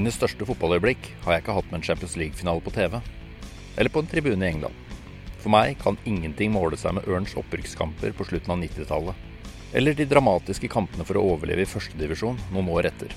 [0.00, 2.94] Mine største fotballøyeblikk har jeg ikke hatt med en Champions League-finale på TV.
[3.76, 4.94] Eller på en tribune i England.
[5.42, 9.18] For meg kan ingenting måle seg med Ørns opprykkskamper på slutten av 90-tallet.
[9.76, 13.12] Eller de dramatiske kampene for å overleve i førstedivisjon noen år etter.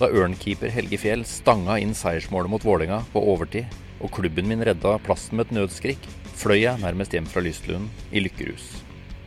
[0.00, 3.68] Da Ørn-keeper Helge Fjell stanga inn seiersmålet mot Vålerenga på overtid,
[4.00, 8.24] og klubben min redda plassen med et nødskrik, fløy jeg nærmest hjem fra Lystlund i
[8.24, 8.72] lykkerus.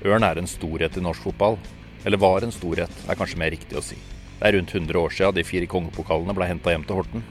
[0.09, 1.61] Ørn er en storhet i norsk fotball.
[2.01, 4.01] Eller var en storhet, er kanskje mer riktig å si.
[4.39, 7.23] Det er rundt 100 år siden de fire kongepokalene ble henta hjem til Horten.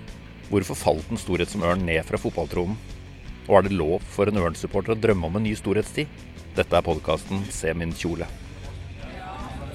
[0.48, 2.78] Hvorfor falt en storhet som Ørn ned fra fotballtronen?
[3.44, 6.08] Og er det lov for en Ørn-supporter å drømme om en ny storhetstid?
[6.56, 8.28] Dette er podkasten Se min kjole.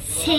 [0.09, 0.37] Se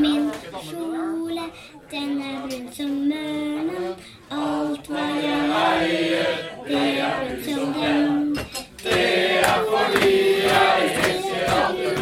[0.00, 0.30] min
[0.64, 1.46] kjole,
[1.92, 3.94] den er brun som mørnen.
[4.32, 8.38] Alt hva jeg eier, det er brun som den.
[8.80, 9.00] Det
[9.44, 10.16] er fordi
[10.48, 11.99] jeg elsker alle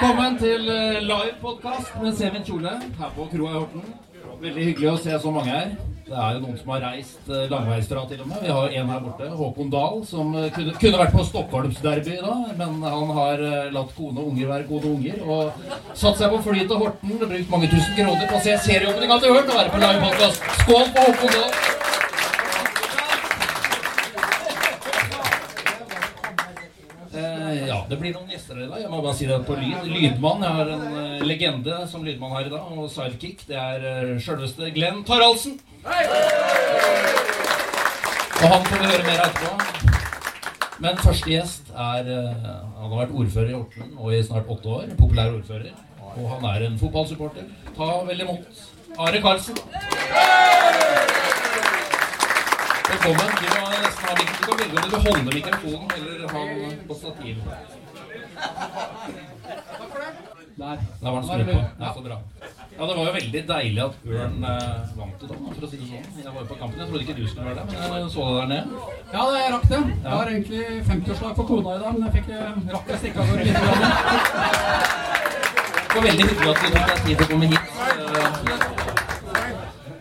[0.00, 3.82] Velkommen til eh, live-podkast med Sevin Kjole her på Kroa i Horten.
[4.40, 5.74] Veldig hyggelig å se så mange her.
[6.06, 8.38] Det er jo noen som har reist eh, langveisfra til og med.
[8.46, 12.22] Vi har en her borte, Håkon Dahl, som eh, kunne, kunne vært på Stockholmsderby i
[12.24, 13.44] dag, men han har
[13.76, 17.52] latt kone og unger være gode unger og satt seg på fly til Horten brukt
[17.52, 20.50] mange tusen kroner på å se serieåpning av Hørt og være på live-podkast.
[20.64, 21.79] Skål på Håkon Dahl!
[27.88, 28.80] Det blir noen gjester i dag.
[28.82, 29.88] Jeg må bare si det på lyd.
[29.88, 30.44] Lydmann.
[30.44, 32.72] Jeg har en eh, legende som lydmann her i dag.
[32.76, 33.44] Og sidekick.
[33.48, 35.58] Det er uh, sjølveste Glenn Taraldsen.
[38.40, 39.52] Og han får vi høre mer etterpå.
[40.80, 42.44] Men første gjest er eh,
[42.80, 44.90] Han har vært ordfører i Horten og i snart åtte år.
[44.98, 45.72] Populær ordfører.
[46.16, 47.48] Og han er en fotballsupporter.
[47.76, 48.64] Ta vel imot
[48.98, 49.60] Are Karlsen.
[52.90, 53.28] Velkommen.
[53.40, 56.40] Du, må nesten ha mik- du kan velge om du vil holde mikrofonen eller ha
[56.50, 57.36] den på stativ.
[60.60, 60.76] Der.
[61.02, 61.60] Der var den skrudd på.
[61.80, 62.16] Ja, så bra.
[62.78, 65.76] Ja, Det var jo veldig deilig at Ørn eh, vant i dag, for å si
[65.80, 66.04] det sånn.
[66.24, 66.78] Jeg var jo på kampen.
[66.80, 68.66] Jeg trodde ikke du skulle være der, men jeg så deg der nede.
[69.12, 69.80] Ja, det jeg rakk det.
[70.04, 73.18] Jeg har egentlig 50-årslag for kona i dag, men jeg fikk eh, rakk jeg stikke
[73.20, 73.60] av gårde litt.
[75.90, 77.64] Det var veldig hyggelig at du tok deg tid til å komme hit.
[77.90, 78.69] Eh,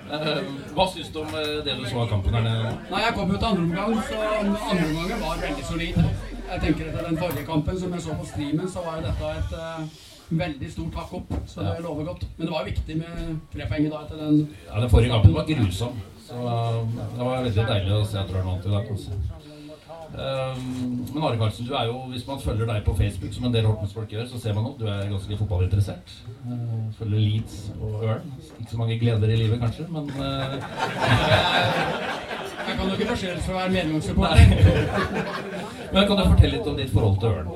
[0.09, 2.45] Hva syns du om eh, det du så av kampen her?
[2.89, 5.99] Nei, jeg kom jo til andre omgang, så andre omgangen var veldig solid.
[6.49, 9.33] Jeg tenker etter den forrige kampen som jeg så på streamen, så var jo dette
[9.37, 10.07] et uh,
[10.41, 11.35] veldig stort hakk opp.
[11.51, 12.25] Så det lover godt.
[12.37, 15.13] Men det var jo viktig med tre poeng i dag etter den Ja, Den forrige
[15.13, 16.01] kampen var grusom.
[16.29, 16.81] Så eh,
[17.17, 18.91] det var veldig deilig å se at Ørn vant i dag.
[20.09, 23.53] Um, men Are Karlsen, du er jo, hvis man følger deg på Facebook, som en
[23.53, 26.13] del Hortens-folk gjør, så ser man at du er ganske fotballinteressert.
[26.45, 28.33] Uh, følger Leeds og Ørn.
[28.59, 30.19] Ikke så mange gleder i livet, kanskje, men uh,
[32.69, 34.39] Jeg kan jo ikke beskyldes for å være meningsreporter
[35.93, 37.47] Men kan du fortelle litt om ditt forhold til Ørn?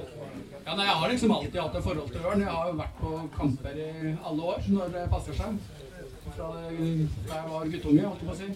[0.63, 2.41] Ja, nei, Jeg har liksom alltid hatt et forhold til Ørn.
[2.45, 3.79] Jeg har jo vært på kamper i
[4.13, 5.49] alle år når det passer seg.
[6.29, 8.47] Fra det- jeg var guttunge, holdt jeg på å si.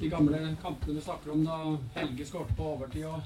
[0.00, 1.56] De gamle kampene vi snakker om da
[1.94, 3.20] Helge skårte på overtid og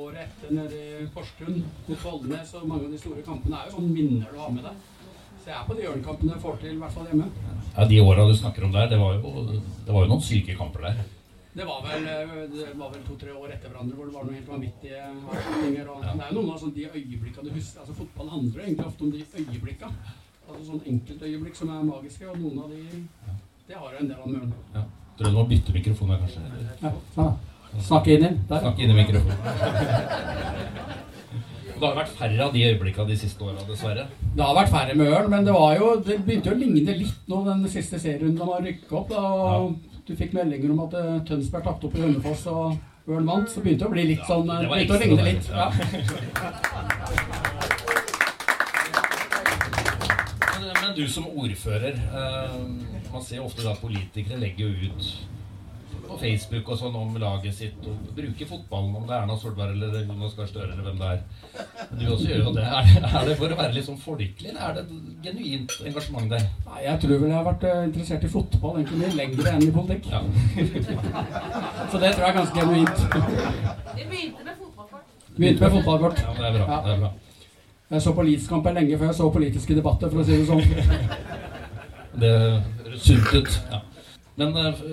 [0.00, 3.76] året etter nede i Porsgrunn mot Vollnes og mange av de store kampene er jo
[3.78, 5.10] sånn minner du har med deg.
[5.44, 7.26] Så jeg er på de Ørn-kampene jeg får til, i hvert fall hjemme.
[7.74, 9.44] Ja, De åra du snakker om der, det var, jo,
[9.84, 11.02] det var jo noen syke kamper der.
[11.54, 14.38] Det var vel, eh, det var vel to-tre år etter hverandre hvor det var noen
[14.40, 15.84] helt vanvittige avslutninger.
[15.86, 16.14] Ja.
[16.16, 17.84] Det er jo noen av sånne, de øyeblikkene du husker.
[17.84, 20.14] Altså Fotball handler jo egentlig ofte om de øyeblikkene.
[20.48, 23.04] Altså sånn enkeltøyeblikk som er magiske, og noen av de
[23.68, 24.50] Det har jo en del av Møren.
[24.74, 24.82] Ja.
[25.16, 26.42] Tror du må bytte mikrofon her, kanskje?
[26.82, 27.28] Ja,
[27.82, 28.30] Snakke inn i.
[28.48, 29.36] Snakk inn i mikrofonen.
[31.74, 34.04] Det har vært færre av de øyeblikkene de siste åra, dessverre.
[34.36, 36.94] Det har vært færre med Ørn, men det var jo Det begynte jo å ligne
[36.96, 39.08] litt nå den siste serierunden da man rykka opp.
[39.10, 39.20] Da,
[39.58, 39.74] og
[40.06, 42.76] Du fikk meldinger om at uh, Tønsberg tapte opp i Hønefoss og
[43.10, 45.44] Ørn vant, så begynte det å bli litt sånn eh, det Begynte å ligne litt.
[45.50, 45.54] ja.
[45.58, 45.68] Ja.
[50.60, 52.56] Men, men du som ordfører uh,
[53.12, 55.02] Man ser ofte da politikere legger jo ut
[56.08, 59.74] på Facebook og sånn om laget sitt og bruker fotballen, om det er Erna Solberg
[59.74, 61.22] eller Jonas Gahr Støre eller hvem det er.
[61.90, 62.66] Men du også gjør jo det.
[62.68, 63.10] Er, det.
[63.10, 66.46] er det for å være litt sånn folkelig, eller er det et genuint engasjement der?
[66.68, 69.66] Nei, Jeg tror vel jeg har vært eh, interessert i fotball egentlig mye lenger enn
[69.66, 70.08] i politikk.
[70.12, 70.22] Ja.
[71.90, 73.04] Så det tror jeg er ganske genuint.
[73.94, 75.06] Vi begynte med fotballkort.
[75.36, 76.24] Begynte med fotballkort.
[76.24, 76.80] ja, det er bra.
[76.88, 77.12] Det er bra.
[77.94, 80.64] Jeg så politisk Leeds-kamper lenge før jeg så politiske debatter, for å si det sånn.
[82.20, 83.56] Det høres sunt ut.
[83.72, 83.80] Ja.
[84.38, 84.84] Men eh,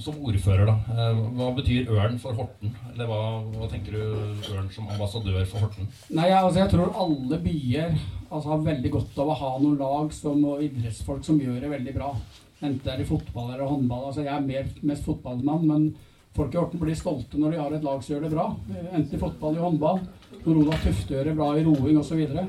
[0.00, 0.74] som ordfører, da.
[0.94, 2.72] eh, hva betyr Ørn for Horten?
[2.92, 3.20] Eller hva,
[3.56, 5.90] hva tenker du Ørn som ambassadør for Horten?
[6.10, 7.90] Nei, altså, jeg tror alle byer
[8.30, 11.74] altså, har veldig godt av å ha noen lag som, og idrettsfolk som gjør det
[11.74, 12.14] veldig bra.
[12.62, 14.08] Enten det er i fotball eller håndball.
[14.08, 15.88] Altså, jeg er mer, mest fotballmann, men
[16.36, 18.46] folk i Horten blir stolte når de har et lag som gjør det bra.
[18.94, 20.00] Enten i fotball, i håndball,
[20.44, 22.12] når Olav Tufte gjør det bra i roing osv.
[22.12, 22.46] Så, videre.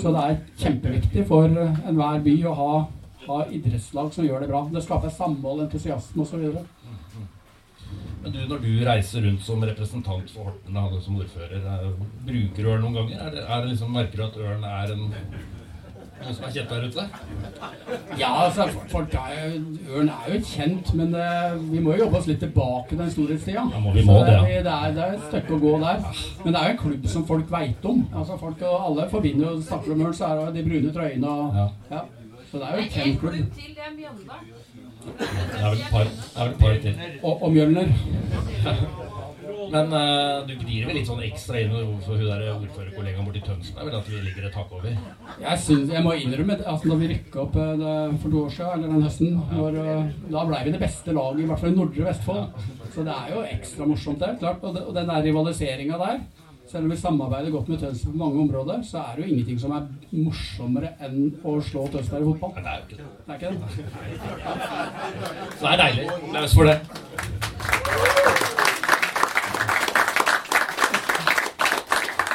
[0.00, 2.72] så det er kjempeviktig for eh, enhver by å ha,
[3.26, 4.64] ha idrettslag som gjør det bra.
[4.72, 6.46] Det skaper samhold, entusiasme osv.
[8.22, 11.86] Men du, når du reiser rundt som representant for Horten, og som ordfører, er,
[12.26, 13.22] bruker du Ørn noen ganger?
[13.24, 15.08] Er det, er det liksom, merker du at Ørn er en
[16.20, 17.04] noen som er kjent der ute?
[18.20, 19.54] Ja, altså, folk er
[19.96, 23.12] Ørn er jo kjent, men uh, vi må jo jobbe oss litt tilbake til den
[23.14, 23.64] storhetstida.
[23.72, 24.44] Ja, må vi må det, ja.
[24.66, 26.04] det, er, det er et stykke å gå der.
[26.44, 28.04] Men det er jo en klubb som folk veit om.
[28.12, 31.36] Altså, folk, og alle forbinder jo snakker om Ørn, så er det de brune trøyene
[31.36, 31.68] og Ja.
[31.94, 32.06] ja.
[32.50, 33.20] Så det er jo klubb.
[33.20, 34.46] klubb til, det er Mjøndalen.
[35.00, 36.94] Det er vel et par, det er vel et par til.
[37.22, 37.88] Og, og Mjølner.
[39.70, 41.70] Men eh, du gnir vel litt sånn ekstra inn
[42.02, 44.96] for hun der ordførerkollegaen borti Tønsberg, vel at vi ligger et hakk over?
[45.44, 47.94] Jeg, synes, jeg må innrømme at altså, da vi rykka opp eh, det,
[48.24, 51.44] for to år siden, eller den høsten, når, eh, da ble vi det beste laget,
[51.44, 52.68] i hvert fall i Nordre Vestfold.
[52.90, 54.36] Så det er jo ekstra morsomt, det.
[54.42, 54.64] klart.
[54.66, 56.22] Og, det, og den der rivaliseringa der,
[56.70, 59.58] selv om vi samarbeider godt med Tønsberg på mange områder, så er det jo ingenting
[59.62, 59.82] som er
[60.14, 62.52] morsommere enn å slå Tønsberg i fotball.
[62.54, 63.06] Men det er jo ikke det.
[63.26, 63.58] Det er ikke det?
[65.58, 66.06] Så det er deilig.
[66.38, 66.78] Løs for det.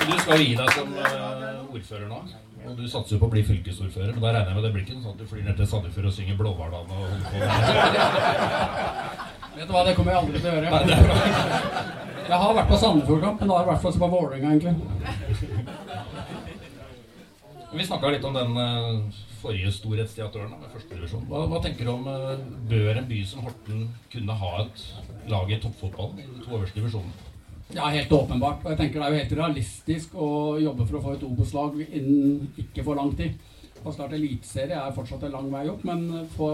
[0.06, 2.20] Du skal jo gi deg som eh, ordfører nå.
[2.66, 4.84] Og du satser jo på å bli fylkesordfører, men da regner jeg med det blir
[4.86, 7.50] ikke sånn at du flyr ned til Sandefjord og synger Blåhvaldan og holder på med
[9.56, 10.84] Vet du hva, det kommer jeg aldri til å Nei, gjøre.
[10.86, 11.16] det er bra.
[12.26, 14.74] Jeg har vært på Sandefjordkamp, men da er det i hvert fall på Vålerenga, egentlig.
[17.76, 19.72] Vi snakka litt om den eh, forrige
[20.50, 21.28] da, med førstedivisjon.
[21.30, 22.42] Hva, hva tenker du om eh,
[22.72, 24.84] Bør en by som Horten kunne ha et
[25.30, 27.14] lag i toppfotballen i de to øverste divisjonene?
[27.76, 28.64] Ja, helt åpenbart.
[28.64, 30.30] Og jeg tenker det er jo helt realistisk å
[30.62, 33.38] jobbe for å få et Obos-lag innen ikke for lang tid.
[33.86, 36.50] Å starte eliteserie er fortsatt en lang vei opp, men få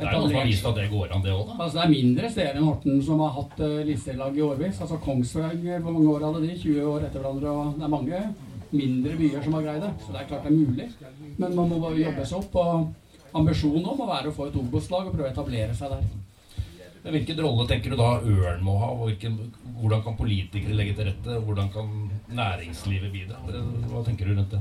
[0.00, 1.56] Det er noen som har vist at det går an, det òg, da.
[1.58, 4.80] Altså Det er mindre steder enn Horten som har hatt uh, i årevis.
[4.80, 6.54] Altså Kongsberg, hvor mange år hadde de?
[6.62, 7.52] 20 år etter hverandre.
[7.52, 8.22] Og det er mange
[8.70, 9.92] mindre byer som har greid det.
[10.00, 10.88] Så det er klart det er mulig.
[11.36, 12.58] Men man må bare jobbe seg opp.
[12.62, 16.08] Og ambisjonen om å være å få et Obos-lag og prøve å etablere seg der.
[17.00, 18.90] Hvilken rolle tenker du da Ørn må ha?
[18.92, 19.38] og Hvilken,
[19.78, 21.38] hvordan kan politikere legge til rette?
[21.46, 21.94] Hvordan kan
[22.36, 23.40] næringslivet bidra?
[23.88, 24.60] Hva tenker du rundt det?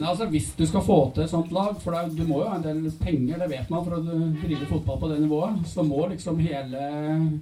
[0.00, 2.48] Nei, altså Hvis du skal få til et sånt lag, for er, du må jo
[2.48, 5.84] ha en del penger, det vet man, for å drive fotball på det nivået, så
[5.84, 6.84] må liksom hele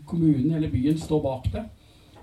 [0.09, 1.63] kommunen, hele byen, stå bak det.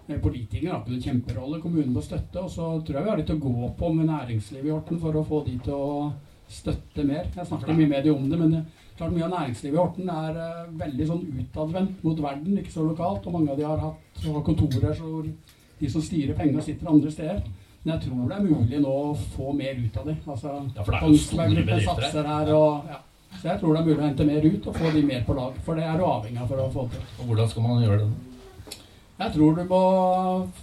[0.10, 2.44] Eh, Politikerne har ikke noen kjemperolle, kommunen må støtte.
[2.44, 5.16] Og så tror jeg vi har litt å gå på med næringslivet i Horten for
[5.16, 6.12] å få de til å
[6.52, 7.32] støtte mer.
[7.32, 8.64] Jeg snakket mye med de om det, men det,
[9.00, 12.84] klart mye av næringslivet i Horten er eh, veldig sånn utadvendt mot verden, ikke så
[12.84, 13.24] lokalt.
[13.24, 15.32] Og mange av de har hatt har kontorer hvor
[15.80, 17.46] de som styrer pengene, sitter andre steder.
[17.86, 20.16] Men jeg tror det er mulig nå å få mer ut av det.
[20.26, 22.54] Altså, Ja, for det er jo store bedrifter her.
[22.58, 23.02] Og, ja.
[23.36, 25.36] Så jeg tror det er mulig å hente mer ut og få de mer på
[25.38, 25.60] lag.
[25.68, 27.04] For det er du avhengig av for å få til.
[27.20, 28.80] Og hvordan skal man gjøre det?
[29.20, 29.82] Jeg tror du må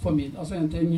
[0.03, 0.91] formidle Altså en ting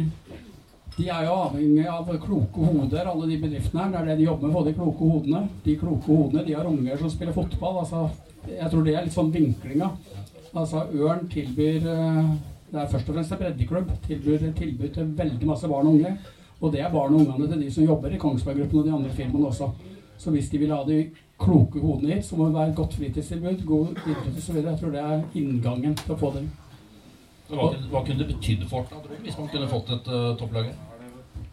[0.97, 3.93] De er jo avhengig av kloke hoder, alle de bedriftene her.
[3.93, 5.43] Det er det de jobber med, få de kloke hodene.
[5.67, 7.81] De kloke hodene, de har unger som spiller fotball.
[7.83, 8.09] Altså,
[8.49, 9.91] jeg tror det er litt sånn vinklinga.
[10.55, 12.35] Altså, Ørn tilbyr eh,
[12.71, 13.91] Det er først og fremst en breddeklubb.
[14.07, 16.17] Tilbyr tilbud til veldig masse barn og unge.
[16.61, 18.93] Og det er barn og ungene til de som jobber i Kongsberg Gruppen og de
[18.93, 19.69] andre firmaene også.
[20.17, 21.09] Så hvis de vil ha de
[21.39, 24.55] kloke hodene hit, så må det være et godt fritidstilbud, god idrett osv.
[24.55, 26.51] Jeg tror det er inngangen til å få dem.
[27.49, 30.71] Hva, hva kunne det betydd for du, hvis man kunne fått et uh, topplag?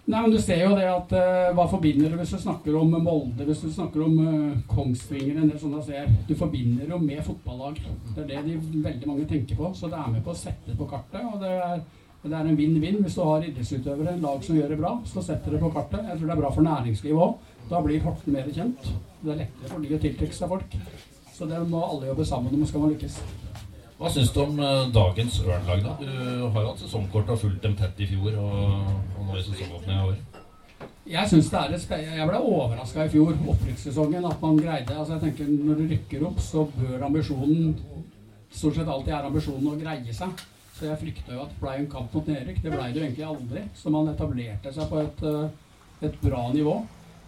[0.04, 2.90] Nei, men Du ser jo det at uh, Hva forbinder du hvis du snakker om
[3.04, 6.08] Molde, hvis du snakker om uh, Kongsvinger en del sånne ser.
[6.26, 7.78] Du forbinder jo med fotballag.
[8.16, 9.70] Det er det de veldig mange tenker på.
[9.78, 11.22] Så det er med på å sette det på kartet.
[11.22, 11.84] Og det er,
[12.24, 12.98] det er en vinn-vinn.
[13.04, 16.02] Hvis du har idrettsutøvere, lag som gjør det bra, så setter det på kartet.
[16.08, 17.54] Jeg tror det er bra for næringslivet òg.
[17.70, 18.90] Da blir Horten mer kjent.
[19.22, 20.76] Det er lettere for de å tiltrekke seg folk.
[21.32, 23.22] Så det må alle jobbe sammen om skal man lykkes.
[24.02, 25.92] Hva syns du om uh, dagens Ørn-lag, da?
[26.00, 29.42] Du har jo hatt sesongkort og fulgt dem tett i fjor, og, og nå i
[29.46, 30.16] sesongåpningen i år.
[31.12, 34.96] Jeg synes det er et spe Jeg ble overraska i fjor, opprykkssesongen, at man greide
[34.96, 37.76] altså jeg tenker Når du rykker opp, så bør ambisjonen
[38.52, 40.42] Stort sett alltid er ambisjonen å greie seg.
[40.76, 42.58] Så jeg frykta jo at det ble en kamp mot nedrykk.
[42.60, 43.62] Det ble det jo egentlig aldri.
[43.78, 46.74] Så man etablerte seg på et, eh, et bra nivå.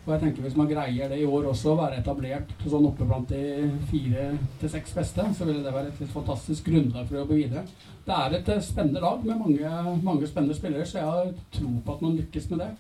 [0.04, 3.06] Og jeg tenker hvis man greier det i år også, å være etablert sånn oppe
[3.08, 4.26] blant de fire
[4.61, 7.64] til seks beste, så ville det være et litt fantastisk grunnlag for å jobbe videre.
[8.04, 11.73] Det er et eh, spennende lag med mange, mange spennende spillere, så jeg har tro
[11.87, 12.70] på at man lykkes med det.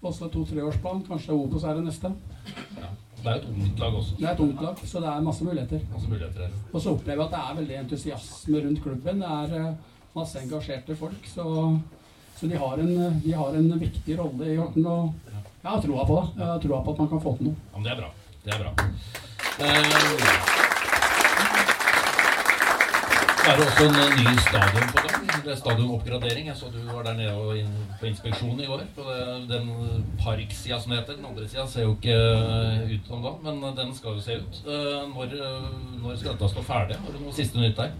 [0.00, 1.04] Også to-treårsplan.
[1.04, 2.14] Kanskje Obos er det neste.
[2.80, 2.88] Ja.
[3.20, 4.14] Det er et ungt lag også.
[4.16, 5.80] Det er et ungt lag, så det er masse muligheter.
[5.92, 6.52] Masse muligheter her.
[6.72, 9.20] Og så opplever jeg at det er veldig entusiasme rundt klubben.
[9.20, 9.74] Det er eh,
[10.14, 11.28] masse engasjerte folk.
[11.28, 11.44] Så,
[12.38, 14.88] så de, har en, de har en viktig rolle i Horten.
[14.88, 15.29] Og
[15.62, 16.40] jeg har troa på det.
[16.40, 17.56] Jeg har troa på at man kan få til noe.
[17.72, 18.10] Ja, men det er bra.
[18.44, 18.70] Det er bra.
[19.60, 19.76] Eh,
[23.50, 25.26] er det også en eh, ny stadion på gang.
[25.44, 26.46] Det er stadionoppgradering.
[26.48, 28.86] Jeg så du var der nede og inn, på inspeksjon i går.
[28.96, 29.04] På
[29.52, 29.68] den
[30.22, 31.18] parksida som heter.
[31.18, 34.40] Den andre sida ser jo ikke eh, ut som da, men den skal jo se
[34.40, 34.62] ut.
[35.12, 35.36] Når,
[36.00, 36.96] når skal dette stå ferdig?
[37.04, 37.92] Har du noe siste nytt der?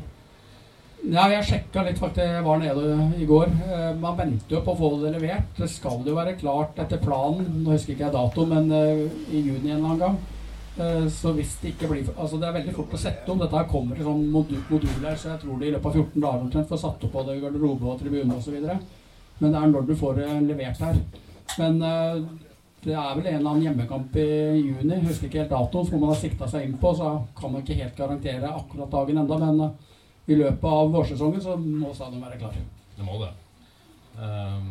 [1.00, 2.26] Ja, jeg sjekka litt faktisk.
[2.28, 2.90] Jeg var nede
[3.22, 3.48] i går.
[3.72, 5.46] Eh, Man venter jo på å få det levert.
[5.56, 7.62] Det skal jo være klart etter planen.
[7.64, 10.18] Nå husker ikke jeg dato, men eh, i juni en eller annen gang.
[10.76, 13.38] Eh, Så hvis det ikke blir Altså det er veldig fort å sette om.
[13.40, 16.20] Dette her kommer i sånn modu- moduler, så jeg tror det i løpet av 14
[16.20, 18.60] dager omtrent får satt opp både garderobe og tribune osv.
[19.40, 21.00] Men det er når du får det levert her.
[21.58, 21.78] Men
[22.84, 24.28] det er vel en eller annen hjemmekamp i
[24.60, 25.00] juni.
[25.08, 26.92] Husker ikke helt datoen, som man har sikta seg inn på.
[26.96, 27.08] Så
[27.40, 29.72] kan man ikke helt garantere akkurat dagen enda, men
[30.30, 32.56] i løpet av vårsesongen så må stadion være klar.
[32.96, 33.32] Det må det.
[34.20, 34.70] Um,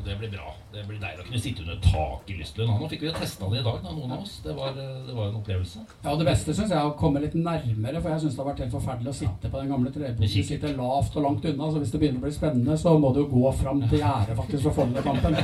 [0.00, 0.52] og det blir bra.
[0.72, 2.70] Det blir deilig å kunne sitte under tak i Lystlund.
[2.80, 4.38] Nå fikk vi jo testa det i dag, da, noen av oss.
[4.44, 5.82] Det var, eh, det var en opplevelse.
[6.04, 8.50] Ja, Det beste syns jeg er å komme litt nærmere, for jeg syns det har
[8.52, 10.40] vært helt forferdelig å sitte på den gamle trepunkten.
[10.40, 13.12] Du sitter lavt og langt unna, så hvis det begynner å bli spennende, så må
[13.12, 15.36] du jo gå fram til gjerdet faktisk for å få med kampen.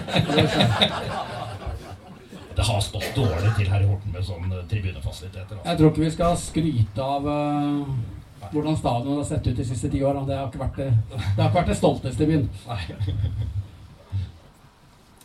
[2.57, 5.59] Det har stått dårlig til her i Horten med sånn eh, tribunefasiliteter.
[5.59, 5.69] Altså.
[5.69, 8.16] Jeg tror ikke vi skal skryte av eh,
[8.53, 10.25] hvordan stadion har sett ut de siste ti åra.
[10.27, 12.49] Det har ikke vært det, det, har ikke vært det stolteste i byen.
[12.69, 12.81] Nei.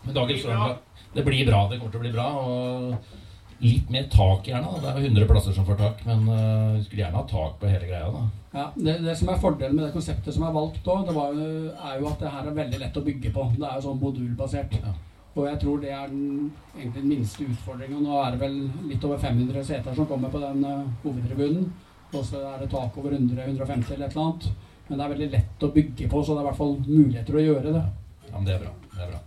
[0.02, 1.66] Men dagens Sørlandet Det blir bra.
[1.70, 2.28] Det kommer til å bli bra.
[2.42, 4.66] Og litt mer tak gjerne.
[4.66, 4.80] da.
[4.82, 7.60] Det er jo 100 plasser som får tak, men eh, vi skulle gjerne ha tak
[7.62, 8.10] på hele greia.
[8.16, 8.24] da.
[8.52, 12.10] Ja, det, det som er Fordelen med det konseptet som er valgt òg, er jo
[12.10, 13.48] at det her er veldig lett å bygge på.
[13.54, 14.76] Det er jo sånn modulbasert.
[14.82, 14.96] Ja.
[15.32, 18.02] Og jeg tror det er den, egentlig den minste utfordringa.
[18.04, 18.58] Nå er det vel
[18.90, 21.70] litt over 500 seter som kommer på den uh, hovedtribunen.
[22.12, 24.48] Og så er det tak over 100-150 eller et eller annet.
[24.88, 27.38] Men det er veldig lett å bygge på, så det er i hvert fall muligheter
[27.38, 27.84] å gjøre det.
[28.28, 28.72] Ja, men det er bra.
[28.96, 29.22] Det er bra.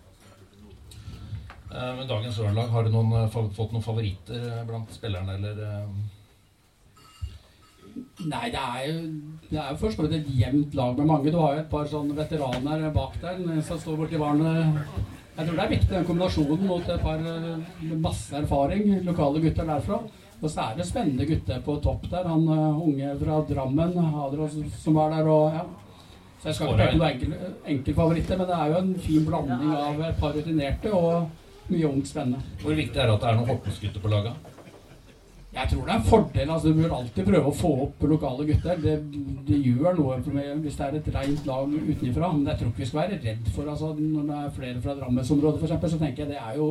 [1.74, 5.88] Eh, Men dagens Ørnlag, har du noen, eh, fått noen favoritter eh, blant spillerne, eller?
[8.26, 9.00] Nei, det er jo
[9.48, 11.30] det er jo for så vidt et jevnt lag med mange.
[11.30, 14.78] Du har jo et par sånne veteraner bak der som står borti barnet.
[15.36, 17.22] Jeg tror det er viktig den kombinasjonen mot et par
[18.02, 20.00] masse erfaring, lokale gutter derfra.
[20.42, 22.26] Og så er det spennende gutter på topp der.
[22.28, 25.64] Han eh, unge fra Drammen, Adros, som var der og ja.
[26.42, 29.70] Så jeg skal ikke peke noen enkel, enkeltfavoritter, men det er jo en fin blanding
[29.72, 32.42] av et par rutinerte og mye ungt spennende.
[32.60, 34.50] Hvor viktig er det at det er noen Hortensgutter på laget?
[35.54, 36.50] Jeg tror det er en fordel.
[36.50, 38.80] altså Du bør alltid prøve å få opp lokale gutter.
[38.82, 38.94] Det,
[39.48, 42.32] det gjør noe med, hvis det er et rent lag utenfra.
[42.34, 44.96] Men jeg tror ikke vi skal være redd for altså Når det er flere fra
[44.98, 46.68] Drammensområdet f.eks., så tenker jeg det er jo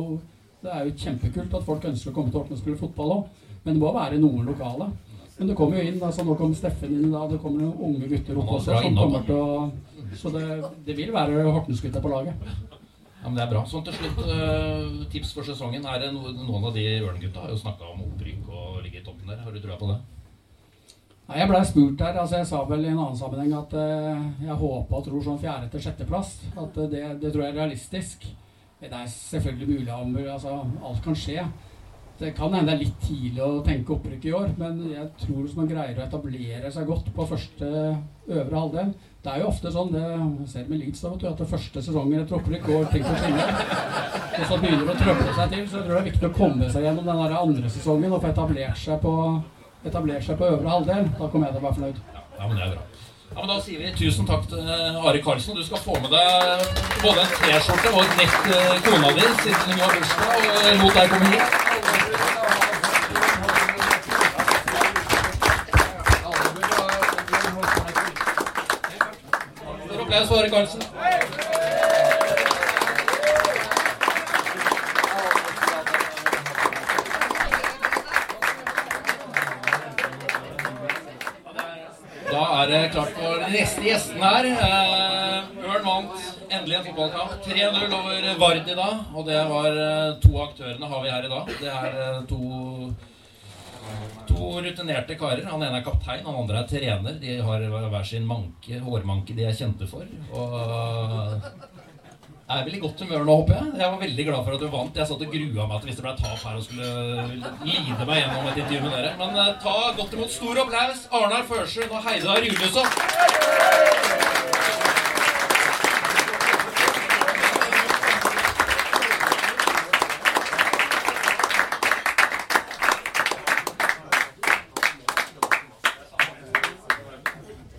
[0.64, 3.40] det er jo kjempekult at folk ønsker å komme til Horten og spille fotball òg.
[3.64, 4.90] Men det må være noen lokale.
[5.38, 6.02] Men det kommer jo inn.
[6.02, 7.24] altså Nå kommer Steffen inn da.
[7.30, 8.76] Det kommer noen unge gutter opp også.
[8.82, 9.72] som kommer til å
[10.14, 10.44] Så det,
[10.86, 12.34] det vil være Hortensgutta på laget.
[13.24, 13.62] Ja, men Det er bra.
[13.66, 15.86] Sånn til slutt, eh, tips for sesongen.
[15.88, 19.04] Er det no, Noen av de Ørn-gutta har jo snakka om opprykk og ligge i
[19.06, 19.40] toppen der.
[19.40, 19.96] Har du trua på det?
[21.28, 22.18] Nei, Jeg blei spurt der.
[22.20, 25.40] altså Jeg sa vel i en annen sammenheng at uh, jeg håpa og tror sånn
[25.40, 26.34] fjerde- til sjetteplass.
[26.52, 28.26] At uh, det, det tror jeg er realistisk.
[28.84, 30.28] Det er selvfølgelig mulig.
[30.28, 31.46] altså Alt kan skje.
[32.18, 35.40] Det kan hende det er litt tidlig å tenke opprykk i år, men jeg tror
[35.40, 37.70] hvis man greier å etablere seg godt på første
[38.30, 38.92] øvre halvdel
[39.24, 40.04] Det er jo ofte sånn, det
[40.52, 43.18] ser med Leeds, da, vet du, at det første sesongen etter opprykk går ting for
[43.18, 43.50] skinner.
[44.34, 46.36] Og så begynner det å trøble seg til, så jeg tror det er viktig å
[46.38, 49.14] komme seg gjennom den andre sesongen og få etablert seg på
[49.84, 51.08] etablert seg på øvre halvdel.
[51.18, 52.04] Da kommer jeg til å være fornøyd.
[52.14, 52.93] Ja, men det er bra.
[53.34, 55.56] Ja, men Da sier vi tusen takk til eh, Are Karlsen.
[55.58, 56.22] Du skal få med deg
[57.02, 58.36] både en T-skjorte og et nett
[58.86, 61.48] kona di siden hun har bursdag og eh, lot deg komme hit.
[70.00, 70.82] Applaus for Are Karlsen.
[82.30, 84.48] Da er det klart de neste gjestene her.
[84.50, 87.34] Eh, Ørn vant endelig en fotballkamp.
[87.46, 89.02] 3-0 over Vard i dag.
[89.14, 91.52] Og det var eh, to aktørene har vi her i dag.
[91.60, 92.40] Det er eh, to,
[94.30, 95.44] to rutinerte karer.
[95.50, 97.20] Han ene er kaptein, han andre er trener.
[97.22, 100.08] De har hver sin manke, hårmanke de er kjente for.
[100.32, 101.48] Og
[102.44, 103.68] er vel i godt humør nå, håper jeg.
[103.80, 104.98] Jeg var veldig glad for at du vant.
[105.00, 106.88] Jeg satt og grua meg til hvis det ble tap her og skulle
[107.64, 109.12] lide meg gjennom et intervju med dere.
[109.20, 112.88] Men eh, ta godt imot stor applaus Arnar Førsund og Heidar Julesson.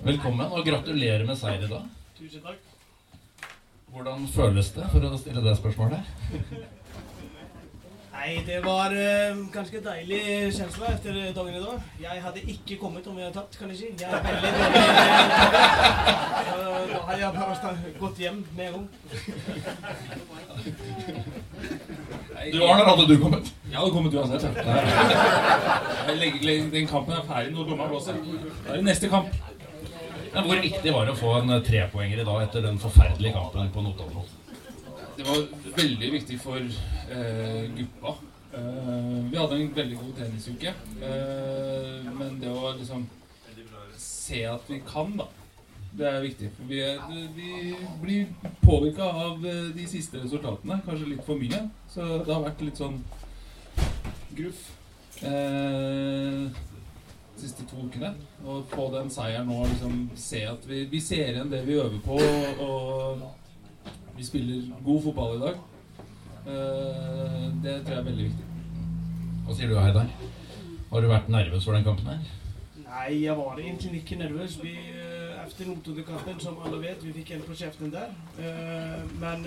[0.05, 1.91] Velkommen og gratulerer med seier i dag.
[2.17, 2.74] Tusen takk.
[3.95, 5.99] Hvordan føles det, for å stille det spørsmålet?
[8.11, 10.19] Nei, Nei, det var uh, ganske deilig
[10.55, 11.85] kjensle etter dagen i dag.
[12.01, 13.87] Jeg hadde ikke kommet om jeg hadde tapt, kan jeg si.
[13.95, 14.81] Jeg er veldig dårlig
[16.51, 18.85] uh, Da hadde jeg bare gått hjem med en gang.
[22.51, 23.55] Du var der, hadde du kommet?
[23.71, 24.43] Jeg hadde kommet uansett.
[24.65, 26.13] Ja.
[26.19, 28.19] Legger, den kampen er ferdig når dommer blåser.
[28.19, 29.31] Da er det neste kamp.
[30.35, 33.69] Men hvor viktig var det å få en trepoenger i dag etter den forferdelige kampen
[33.71, 34.25] på Notodden?
[35.15, 35.45] Det var
[35.77, 38.11] veldig viktig for eh, gruppa.
[38.51, 40.73] Eh, vi hadde en veldig god treningsuke.
[41.07, 43.07] Eh, men det å liksom
[43.95, 45.29] se at vi kan, da.
[45.95, 46.51] Det er viktig.
[46.57, 46.99] For vi, er,
[47.37, 47.71] vi
[48.03, 50.81] blir påvirka av eh, de siste resultatene.
[50.83, 51.63] Kanskje litt for mye.
[51.95, 52.99] Så det har vært litt sånn
[54.35, 54.67] gruff.
[55.23, 56.65] Eh,
[57.39, 58.13] siste to ukene.
[58.45, 61.99] Å få den seieren nå, liksom se at vi, vi ser igjen det vi øver
[62.05, 62.19] på.
[62.65, 63.25] og
[64.15, 65.55] vi spiller god fotball i dag.
[66.45, 68.45] Uh, det tror jeg er veldig viktig.
[69.45, 70.11] Hva sier du, Heidar?
[70.91, 72.21] Har du vært nervøs for den kampen her?
[72.85, 74.55] Nei, jeg var egentlig ikke nervøs.
[74.63, 78.15] Vi, uh, efter Notodde-kampen, som alle vet, vi fikk en på kjeften der.
[78.39, 79.43] Uh, men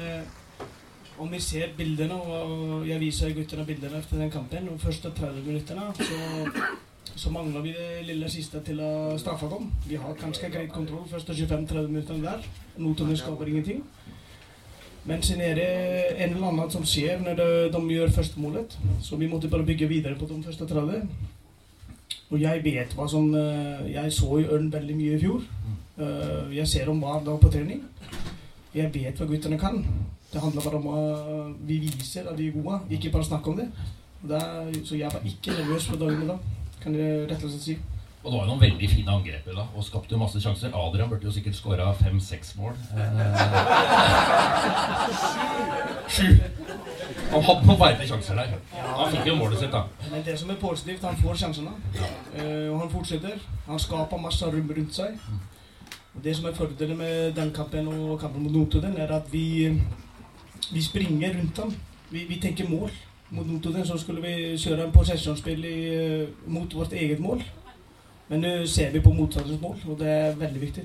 [1.18, 5.40] om vi ser bildene, og jeg viser guttene bildene etter den kampen, og første 30
[5.46, 6.18] minuttene, så,
[7.16, 9.70] så mangler vi det lille siste til å straffa kom.
[9.86, 12.44] Vi har ganske greit kontroll første 25-30 minuttene der.
[12.78, 13.82] Notene skaper ingenting.
[15.08, 15.68] Men så er det
[16.18, 18.78] en eller annen som skjer når de, de gjør førstemålet.
[19.02, 21.08] Så vi måtte bare bygge videre på de første 30.
[22.28, 25.46] Og jeg vet hva som eh, Jeg så jo Ørn veldig mye i fjor.
[25.96, 27.82] Eh, jeg ser dem hver dag på trening.
[28.74, 29.80] Jeg vet hva guttene kan.
[30.32, 33.56] Det handler bare om at vi viser at de er gode, ikke bare snakke om
[33.56, 33.68] det.
[34.28, 36.38] Er, så jeg var ikke nervøs for dagen i dag,
[36.82, 37.78] kan du rett og slett si.
[38.18, 40.72] Og det var noen veldig fine angrep i dag, og skapte jo masse sjanser.
[40.74, 42.74] Adrian burde jo sikkert skåra fem-seks mål.
[46.12, 46.26] Sju!
[47.30, 48.56] Han hadde noen verdige sjanser der.
[48.74, 49.84] Han fikk jo målet sitt, da.
[50.10, 51.72] Men det som er positivt, han får sjansene.
[52.34, 53.38] Uh, og han fortsetter.
[53.68, 55.16] Han skaper masse rom rundt seg.
[56.16, 59.70] Og Det som er fordelen med den kampen og kampen mot Notodden, er at vi,
[60.72, 61.74] vi springer rundt ham.
[62.10, 62.90] Vi, vi tenker mål.
[63.30, 65.66] Mot Notodden så skulle vi kjøre en possesjonsspill
[66.48, 67.42] mot vårt eget mål.
[68.28, 70.84] Men nå ser vi på motstanderens mål, og det er veldig viktig.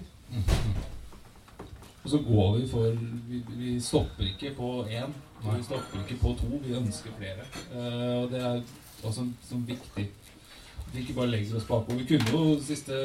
[2.04, 2.98] Og så går vi for
[3.30, 6.60] Vi, vi stopper ikke på én, vi stopper ikke på to.
[6.64, 7.46] Vi ønsker flere.
[7.76, 8.62] Uh, og det er
[9.04, 10.08] også sånn viktig.
[10.94, 11.96] Vi ikke bare legger oss bakpå.
[12.00, 12.96] Vi kunne jo de siste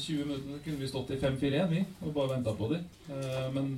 [0.00, 2.86] 20 minuttene kunne vi stått i 5-4-1, vi, og bare venta på dem.
[3.10, 3.72] Uh, men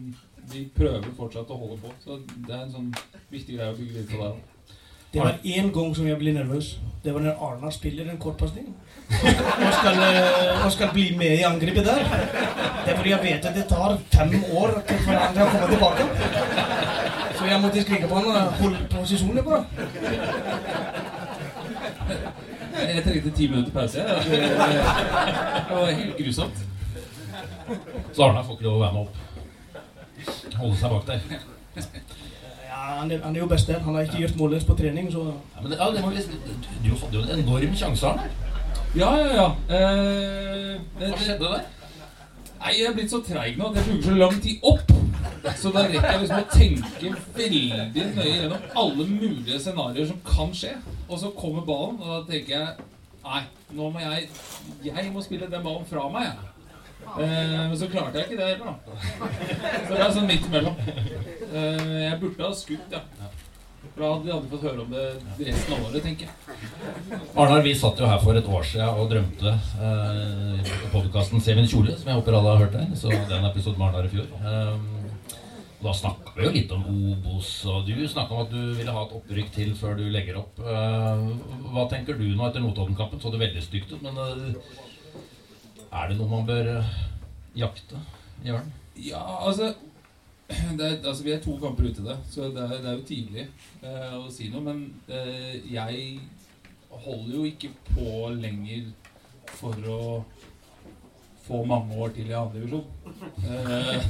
[0.52, 1.92] vi prøver fortsatt å holde på.
[2.04, 2.92] Så det er en sånn
[3.32, 4.55] viktig greie å bygge videre på der.
[5.16, 6.66] Det var én gang som jeg ble nervøs.
[7.04, 8.66] Det var når Arnar spiller en kortpasning.
[9.08, 12.02] Og skal, eh, og skal bli med i angrepet der.
[12.84, 16.04] Det er fordi jeg vet at det tar fem år for han å komme tilbake.
[17.38, 19.62] Så jeg måtte skrike på han og holde posisjonen på.
[22.82, 24.04] Jeg trengte ti minutter pause.
[24.04, 26.62] Det var helt grusomt.
[28.12, 29.16] Så Arnar får ikke lov å være med opp.
[30.60, 32.22] Holde seg bak der.
[32.86, 33.78] Ja, han er, han er jo best der.
[33.82, 36.34] Han har ikke gjort målløs på trening, så ja, men det, ja, det må liksom,
[36.84, 38.28] Du hadde jo en enorm sjanse, Arne.
[38.96, 39.46] Ja, ja, ja.
[39.76, 41.64] Eh, det, Hva skjedde der?
[42.60, 44.92] Nei, Jeg er blitt så treig nå at jeg bruker så lang tid opp.
[45.56, 50.54] Så da rekker jeg liksom å tenke veldig nøye gjennom alle mulige scenarioer som kan
[50.54, 50.76] skje.
[51.08, 52.92] Og så kommer ballen, og da tenker jeg
[53.26, 53.40] Nei,
[53.74, 54.28] nå må jeg
[54.84, 56.52] Jeg må spille den ballen fra meg, jeg.
[57.16, 59.00] Eh, men så klarte jeg ikke det heller, da.
[59.86, 60.78] Så det er sånn midt imellom.
[61.46, 63.02] Eh, jeg burde ha skutt, ja.
[63.86, 65.04] For da hadde de aldri fått høre om det
[65.46, 67.20] resten av året, tenker jeg.
[67.38, 71.54] Arnar, vi satt jo her for et år siden og drømte eh, på podkasten Se
[71.56, 72.90] min kjole, som jeg håper alle har hørt der.
[72.98, 74.28] Så den episoden med Arnar i fjor.
[74.42, 74.96] Eh,
[75.86, 79.04] da snakka vi jo litt om Obos, og du snakka om at du ville ha
[79.04, 80.60] et opprykk til før du legger opp.
[80.60, 81.24] Eh,
[81.72, 83.20] hva tenker du nå etter Notodden-kampen?
[83.22, 84.84] Så det veldig stygt ut, men eh,
[85.96, 86.70] er det noe man bør
[87.56, 88.00] jakte
[88.44, 88.72] i verden?
[88.96, 89.74] Ja, altså,
[90.48, 93.06] er, altså Vi er to kamper ute i det, så det er, det er jo
[93.08, 93.46] tidlig
[93.82, 94.64] eh, å si noe.
[94.64, 96.20] Men eh, jeg
[96.90, 98.92] holder jo ikke på lenger
[99.56, 100.00] for å
[101.46, 102.86] få mange år til i andre divisjon.
[103.42, 104.06] det, er,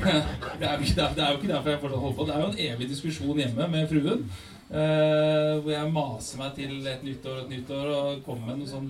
[0.61, 2.29] det, er, jo ikke derfor jeg fortsatt holder på.
[2.29, 4.29] Det er jo en evig diskusjon hjemme med fruen.
[4.67, 8.65] hvor jeg maser meg til et nytt år og et nytt år og kommer med
[8.65, 8.89] noe sånn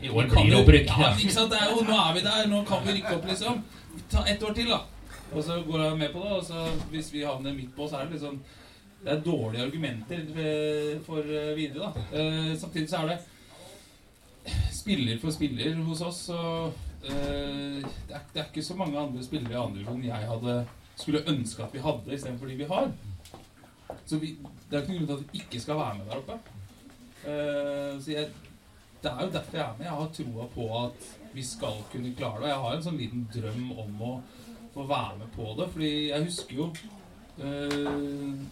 [0.00, 0.92] i år blir det opprykk.
[0.92, 1.50] Ja, ikke sant?
[1.52, 3.62] Det er jo, nå er vi der, nå kan vi rykke opp, liksom.
[4.12, 4.82] Ta ett år til, da.
[5.32, 6.36] Og så går jeg med på det.
[6.38, 8.38] Og så hvis vi havner midt på, så er det liksom
[8.98, 10.22] Det er dårlige argumenter
[11.06, 12.18] for eh, videre, da.
[12.18, 13.18] Eh, samtidig så er det
[14.72, 16.40] spiller for spiller hos oss, så
[17.04, 20.56] eh, det, er, det, er, ikke så mange andre spillere i andre divisjon jeg hadde
[20.98, 22.90] skulle ønske at vi hadde, istedenfor de vi har.
[24.06, 24.34] Så vi,
[24.70, 26.38] det er ikke noen grunn til at vi ikke skal være med der oppe.
[27.28, 28.26] Eh, så jeg,
[29.02, 29.86] det er jo derfor jeg er med.
[29.86, 32.52] Jeg har troa på at vi skal kunne klare det.
[32.52, 34.12] Jeg har en sånn liten drøm om å
[34.74, 35.68] få være med på det.
[35.74, 36.68] Fordi jeg husker jo
[37.38, 37.78] eh,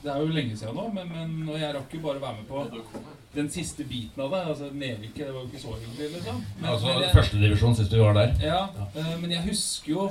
[0.02, 2.48] Det er jo lenge siden nå, men, men og jeg rakk jo bare være med
[2.50, 3.02] på
[3.36, 4.44] den siste biten av det.
[4.52, 6.40] Altså nedrykket, det var jo ikke så hyggelig, liksom.
[6.60, 8.34] Men, Altså Førstedivisjon sist vi var der.
[8.44, 8.62] ja,
[8.94, 10.08] eh, men jeg husker jo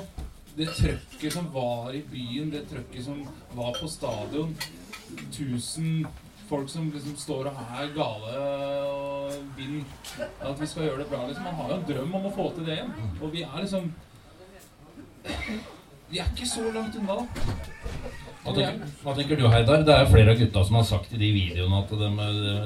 [0.56, 3.24] det trøkket som var i byen, det trøkket som
[3.56, 4.54] var på stadion.
[5.36, 6.06] Tusen
[6.50, 8.34] folk som liksom står og er gale
[8.86, 9.15] og
[9.58, 9.78] vil
[10.16, 11.24] at vi skal gjøre det bra.
[11.28, 11.48] Liksom.
[11.48, 12.94] Man har jo en drøm om å få til det igjen.
[13.22, 13.92] Og vi er liksom
[16.12, 17.16] Vi er ikke så langt unna.
[18.46, 19.82] Hva tenker, hva tenker du, Heidar?
[19.88, 22.10] Det er flere av gutta som har sagt i de videoene at de,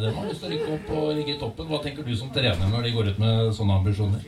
[0.03, 1.69] de har lyst til å rykke opp og ligge i toppen.
[1.71, 4.25] Hva tenker du som trener når de går ut med sånne ambisjoner?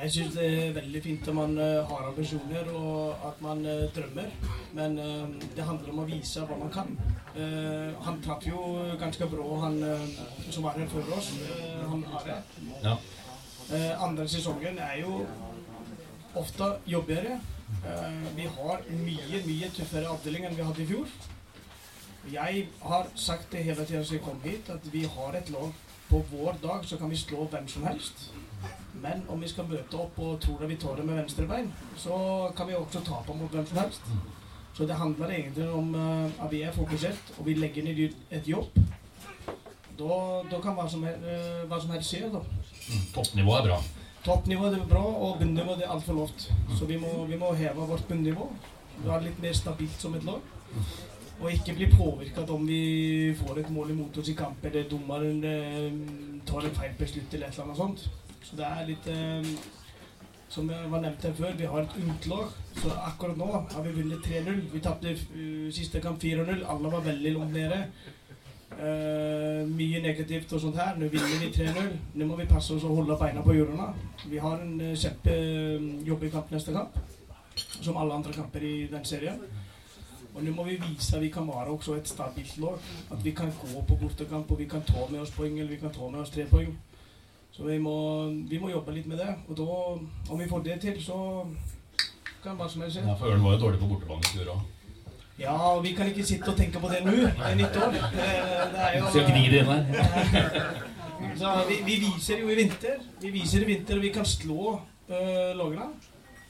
[0.00, 3.82] Jeg syns det er veldig fint om man eh, har ambisjoner og at man eh,
[3.92, 4.30] drømmer.
[4.78, 6.94] Men eh, det handler om å vise hva man kan.
[8.04, 8.60] Han traff jo
[8.98, 9.76] ganske bra, han
[10.50, 11.28] som var her før oss.
[11.86, 12.38] han han Are.
[12.82, 12.96] Ja.
[14.02, 15.20] Andre sesongen er jo
[16.34, 17.38] ofte jobbigere.
[18.34, 21.14] Vi har mye, mye tøffere avdeling enn vi hadde i fjor.
[22.34, 25.70] Jeg har sagt det hele tiden siden jeg kom hit, at vi har et lag
[26.10, 28.30] på vår dag så kan vi slå hvem som helst.
[28.94, 32.50] Men om vi skal møte opp og tror at vi det med venstre bein, så
[32.56, 34.02] kan vi også tape mot hvem som helst.
[34.74, 38.48] Så det handler egentlig om eh, at vi er fokusert, og vi legger ned et
[38.48, 38.78] jobb.
[39.98, 40.18] Da,
[40.50, 42.30] da kan hva som, helst, eh, hva som helst skje.
[42.32, 42.40] da.
[43.14, 43.80] Toppnivået er bra.
[44.24, 46.48] Toppnivået er bra, og bunnivået er altfor lavt.
[46.78, 48.48] Så vi må, vi må heve vårt bunnivå.
[49.04, 50.40] Være litt mer stabilt som et lag.
[51.40, 55.44] Og ikke bli påvirket om vi får et mål imot oss i kamp, eller dommeren
[55.44, 55.86] eh,
[56.46, 58.08] tar en feil beslutning eller et eller annet sånt.
[58.42, 59.50] Så det er litt eh,
[60.50, 62.54] Som jeg var nevnt her før, vi har et ungt lag.
[62.80, 64.64] Så akkurat nå har vi vunnet 3-0.
[64.72, 66.64] Vi tapte uh, siste kamp 4-0.
[66.66, 67.78] Alle var veldig langt nede.
[68.72, 70.98] Uh, mye negativt og sånt her.
[70.98, 71.92] Nå vinner vi 3-0.
[72.18, 73.92] Nå må vi passe oss og holde beina på hjulene.
[74.26, 76.98] Vi har en uh, kjempejobbig kamp neste kamp,
[77.78, 79.38] som alle andre kamper i den serien.
[80.34, 82.90] Og nå må vi vise at vi kan være også et stabilt lag.
[83.14, 85.82] At vi kan gå på bortekamp, og vi kan ta med oss poeng, eller vi
[85.84, 86.74] kan ta med oss tre poeng.
[87.52, 87.94] Så vi må,
[88.48, 89.30] vi må jobbe litt med det.
[89.48, 89.78] Og da,
[90.32, 91.16] om vi får det til, så
[92.42, 93.06] kan hva som helst skje.
[93.08, 94.68] Ja, for Ørn var jo dårlig på bortebane i fjor òg.
[95.40, 97.16] Ja, og vi kan ikke sitte og tenke på det nå.
[97.16, 97.94] Det er nytt år.
[97.96, 98.30] Det,
[98.74, 100.70] det er jo Skal gni det inn her.
[101.40, 104.74] Så vi, vi viser jo i vinter Vi viser i vinter at vi kan slå
[105.08, 105.86] øh, lagene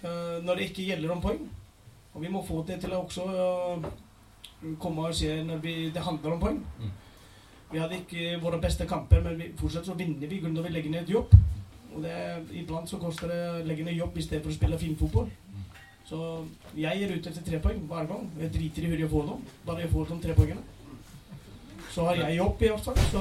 [0.03, 1.45] øh, når det ikke gjelder om poeng.
[2.15, 3.87] Og vi må få det til å også øh,
[4.83, 6.61] komme og se når vi, det handler om poeng.
[6.81, 6.91] Mm.
[7.73, 10.91] Vi hadde ikke våre beste kamper, men vi, fortsatt så vinner vi når vi legger
[10.91, 11.35] ned et jobb.
[11.95, 12.17] Og det,
[12.55, 15.31] iblant så koster det å legge ned jobb i stedet for å spille finfotball.
[16.07, 16.19] Så
[16.75, 18.27] jeg er ute etter tre poeng hver gang.
[18.41, 20.63] Jeg driter i hvor jeg får dem, bare jeg får de tre poengene.
[21.91, 22.99] Så har jeg jobb, i hvert fall.
[23.11, 23.21] Så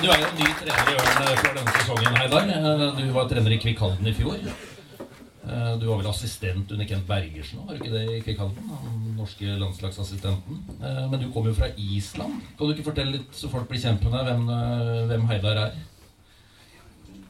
[0.00, 2.44] Du er jo ny trener i Ørn fra denne sesongen, Heidar.
[2.56, 4.38] Eh, Du var trener i Kvikk Halden i fjor.
[4.40, 8.38] Eh, Du var vel assistent under Kent Bergersen òg, var du ikke det i Kvikk
[8.38, 8.70] Halden?
[9.04, 10.58] Den norske landslagsassistenten.
[10.80, 12.40] Eh, Men du kommer jo fra Island.
[12.58, 15.56] Kan du ikke fortelle litt, så folk blir kjent med deg, hvem, eh, hvem Heidar
[15.66, 15.72] er?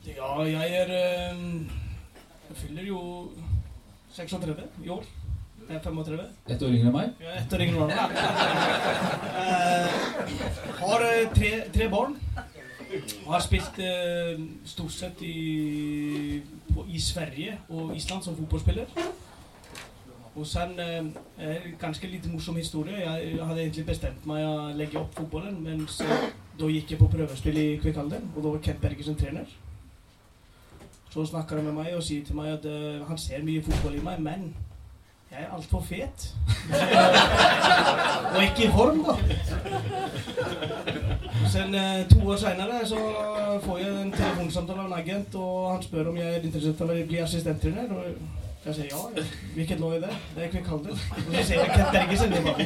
[0.06, 1.36] Ja, jeg er eh,
[2.50, 3.00] Jeg fyller jo
[4.16, 5.04] 36 i år.
[5.68, 6.20] Jeg er 35.
[6.50, 7.10] Ett år yngre enn meg.
[7.22, 7.90] Ja, ett år yngre enn.
[9.38, 9.88] Eh,
[10.80, 12.16] Har tre, tre barn.
[13.28, 13.78] Har spilt
[14.66, 16.40] stort sett i,
[16.74, 18.90] på, i Sverige og Island som fotballspiller.
[20.40, 20.78] Og han
[21.38, 22.96] eh, ganske litt morsom historie.
[22.96, 26.06] Jeg hadde egentlig bestemt meg å legge opp fotballen, men så,
[26.56, 29.52] da gikk jeg på prøvespill i Kvikkhalden, og da var Kent Bergersen trener.
[31.12, 33.98] Så snakker han med meg og sier til meg at uh, han ser mye fotball
[33.98, 34.48] i meg, men
[35.30, 36.30] jeg er altfor fet.
[38.34, 39.14] og ikke i form, da.
[41.52, 43.00] Sen uh, to år seinere så
[43.66, 47.02] får jeg en telefonsamtale av en agent, og han spør om jeg er interessert i
[47.04, 47.98] å bli assistenttrener.
[48.64, 49.22] Jeg sier ja.
[49.54, 50.10] Hvilket lå i det?
[50.34, 50.90] Det er Kvikkhalden.
[50.90, 52.34] Og så sier jeg Kent Bergersen.
[52.34, 52.58] i var.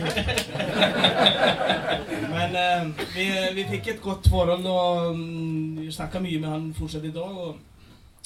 [2.34, 6.66] Men eh, vi, vi fikk et godt forhold, og um, vi snakka mye med han
[6.74, 7.38] fortsatt i dag.
[7.46, 7.54] og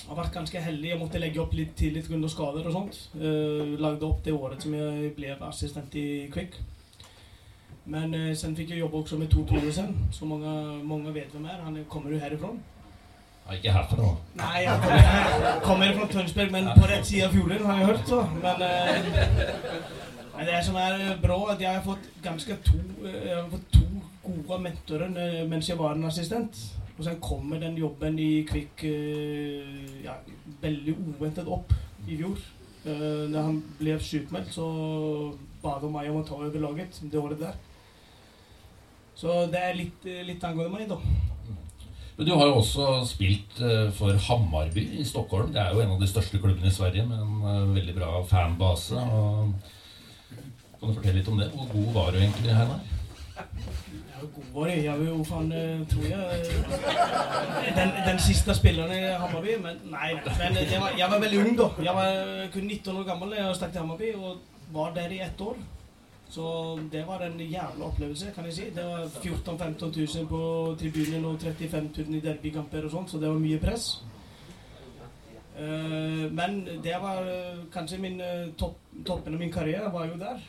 [0.09, 0.89] har vært ganske heldig.
[0.95, 2.29] Jeg måtte legge opp litt tidlig pga.
[2.33, 3.03] skader og sånt.
[3.19, 6.57] Uh, lagde opp det året som jeg ble assistent i Kvikk.
[7.85, 10.57] Men uh, sen fikk jeg jobbe også med Tor Thoresen, som mange,
[10.89, 11.61] mange vet hvem er.
[11.69, 12.57] Han kommer jo herifra.
[13.49, 14.09] Ikke herfra.
[14.37, 18.03] Nei, jeg kommer, kommer fra Tønsberg, men på rett side av fjorden, har jeg hørt.
[18.11, 18.19] så.
[18.43, 23.87] Men eh, det som er bra, at jeg har fått ganske to, har fått to
[24.27, 26.61] gode mentorer eh, mens jeg var en assistent.
[26.99, 30.19] Og så kommer den jobben i Kvikk eh, ja,
[30.61, 31.73] veldig uventet opp
[32.07, 32.37] i fjor.
[32.89, 34.65] Da han ble sykmeldt, så
[35.61, 37.57] ba de meg om å ta over laget det året der.
[39.19, 40.97] Så det er litt, litt angående meg, da.
[42.19, 45.53] Men du har jo også spilt eh, for Hammarby i Stockholm.
[45.55, 48.09] Det er jo en av de største klubbene i Sverige med en eh, veldig bra
[48.27, 48.99] fanbase.
[48.99, 49.53] Og
[50.81, 51.47] kan du fortelle litt om det?
[51.55, 52.57] Hvor god var du egentlig?
[53.39, 54.83] Ja, god var jeg.
[54.89, 59.55] Jeg var jo faen, eh, tror jeg Den, den siste spilleren i Hammarby.
[59.63, 60.11] Men nei,
[60.43, 61.73] men jeg var, jeg var veldig ung da.
[61.87, 64.43] Jeg var kun 19 år gammel da jeg stakk til Hammarby og
[64.75, 65.55] var der i ett år.
[66.31, 68.67] Så det var en jævla opplevelse, kan jeg si.
[68.77, 70.41] Det var 14 000-15 000 på
[70.81, 73.87] tribunen og 35 000 i derbykamper og sånt, så det var mye press.
[75.59, 80.19] Eh, men det var eh, kanskje min eh, topp, toppen av min karriere var jo
[80.21, 80.45] der.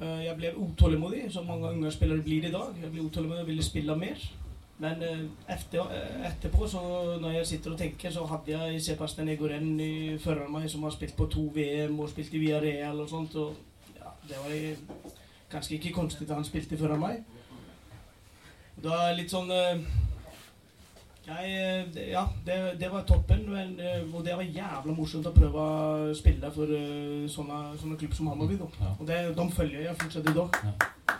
[0.00, 2.74] Jeg ble utålmodig, som mange unge spillere blir i dag.
[2.82, 4.20] Jeg ble utålmodig og ville spille mer.
[4.80, 5.02] Men
[5.48, 5.88] efter,
[6.24, 6.80] etterpå, så
[7.20, 9.68] når jeg sitter og tenker, så hadde jeg Sebastian Egoren
[10.24, 13.36] foran meg, som har spilt på to VM og spilt i Villarreal og sånt.
[13.36, 13.56] Og
[13.96, 14.76] ja, det var i-
[15.50, 17.24] ganske ikke konstig at han spilte foran meg.
[18.80, 19.82] Da er litt sånn eh,
[21.26, 23.44] jeg, eh, Ja, det, det var toppen.
[23.50, 26.72] Men, eh, og det var jævla morsomt å prøve å spille for
[27.34, 28.60] sånne, sånne klubb som Hammarby.
[28.80, 28.94] Ja.
[28.96, 30.60] Og det, de følger jeg fortsatt i dag.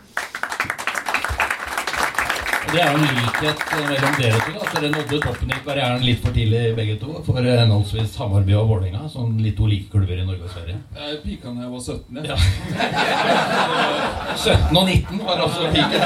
[2.71, 4.51] Det er jo en likhet eh, mellom dere to.
[4.55, 7.09] Altså, dere nådde toppen i karrieren litt for tidlig, begge to.
[7.25, 9.01] For eh, henholdsvis Hammarby og Vålerenga.
[9.11, 10.77] Sånn litt to like klubber i Norge og Sverige.
[10.95, 12.23] Jeg pika da jeg var 17.
[12.31, 12.37] Ja.
[14.37, 15.99] 17 og 19 var altså piken.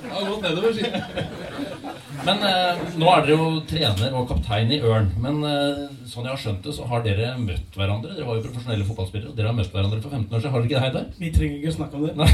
[0.00, 1.39] Jeg har gått nedover siden.
[2.26, 5.08] Men eh, nå er dere jo trener og kaptein i Ørn.
[5.22, 8.14] Men eh, sånn jeg har skjønt det, så har dere møtt hverandre.
[8.16, 9.32] Dere var jo profesjonelle fotballspillere.
[9.32, 10.54] og Dere har møtt hverandre for 15 år siden.
[10.54, 11.10] Har dere ikke det, Heidar?
[11.20, 12.30] Vi trenger ikke snakke om det.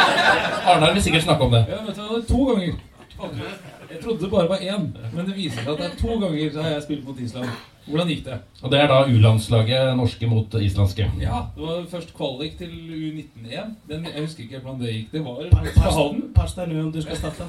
[0.74, 1.64] Arnar vil sikkert snakke om det.
[1.70, 3.77] Ja, vet du to ganger.
[3.90, 6.50] Jeg trodde det bare var én, men det viser seg at det er to ganger
[6.52, 7.48] så har jeg spilt mot Island.
[7.88, 8.34] Hvordan gikk det?
[8.62, 11.06] Og det er da U-landslaget norske mot islandske.
[11.22, 13.70] Ja, Det var først kvalik til U19-EM.
[13.88, 15.12] Den- Jeg husker ikke hvordan det gikk.
[15.12, 15.36] Det var
[16.34, 17.42] Pass, deg nå om du skal starte.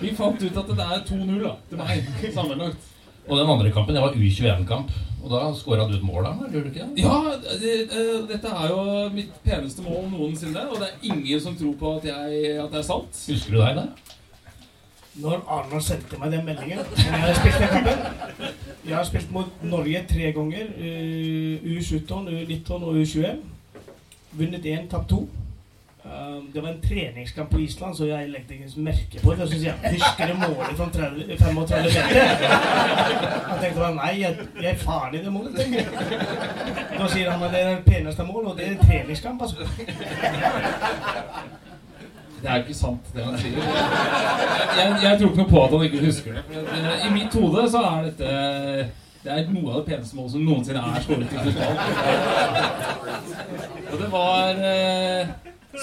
[0.00, 2.86] Vi fant ut at det er 2-0 da, til meg sammenlagt.
[3.28, 4.90] Og den andre kampen det var U21-kamp.
[5.18, 6.30] Og da skåra du et mål, da?
[6.52, 7.02] Gjorde du ikke det?
[7.02, 7.16] Ja,
[7.60, 10.62] det, uh, dette er jo mitt peneste mål noensinne.
[10.70, 13.18] Og det er ingen som tror på at, jeg, at det er sant.
[13.28, 13.90] Husker du deg der?
[15.18, 18.52] Når Arnold sendte meg den meldingen når Jeg har spilt den kampen.
[18.86, 20.68] Jeg har spilt mot Norge tre ganger.
[20.78, 23.40] eh, U17, U19 og U21.
[24.38, 25.24] Vunnet én, tapt to.
[26.08, 29.48] Um, det var en treningskamp på Island, så jeg ikke merke på det.
[29.48, 31.76] Så sier husker du målet fra 35 meter?
[31.76, 35.52] Jeg tenkte bare nei, jeg, jeg er faren i det målet.
[36.98, 39.42] Da sier han at det er det peneste målet, og det er en treningskamp.
[39.42, 39.56] altså.
[42.42, 43.58] Det er jo ikke sant, det han sier.
[44.78, 46.42] Jeg, jeg tror ikke noe på at han ikke husker det.
[47.08, 48.28] I mitt hode så er dette
[49.24, 51.76] Det er noe av det peneste målet som noensinne er skåret i fotball.
[53.92, 55.26] Og det var eh,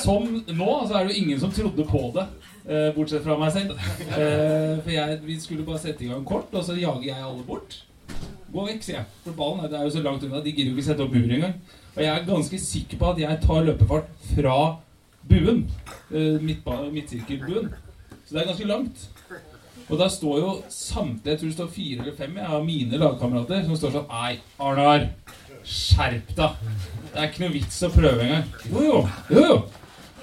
[0.03, 2.25] Som nå, så er det jo ingen som trodde på det.
[2.67, 3.71] eh, bortsett fra meg selv.
[4.17, 7.43] Eh, for jeg, vi skulle bare sette i gang kort, og så jager jeg alle
[7.45, 7.75] bort.
[8.51, 9.05] Gå vekk, sier jeg.
[9.23, 10.41] For ballen er- jo så langt unna.
[10.41, 11.53] De gidder jo ikke sette opp bur engang.
[11.95, 14.77] Og jeg er ganske sikker på at jeg tar løpefart fra
[15.29, 15.67] buen.
[16.13, 17.69] eh, Midtsirkelbuen.
[18.25, 19.07] Så det er ganske langt.
[19.89, 22.97] Og da står jo samtlige, jeg tror det står fire eller fem jeg, av mine
[22.97, 25.09] lagkamerater som står sånn Nei, Arnar,
[25.63, 26.55] skjerp deg.
[27.13, 28.47] Det er ikke noe vits å prøve engang.
[28.71, 29.09] Jo, jo.
[29.29, 29.59] jo, jo.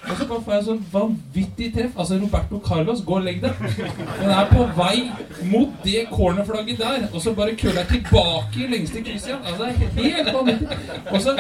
[0.03, 1.93] Og så får jeg sånn vanvittig treff.
[1.95, 3.53] Altså, Roberto Carlos, gå og legg deg.
[4.19, 4.97] Den er på vei
[5.53, 9.45] mot det cornerflagget der, og så bare køller jeg tilbake i lengste krysset igjen.
[9.47, 9.77] Altså, det er
[10.19, 10.69] helt vanvittig.
[11.13, 11.31] Og så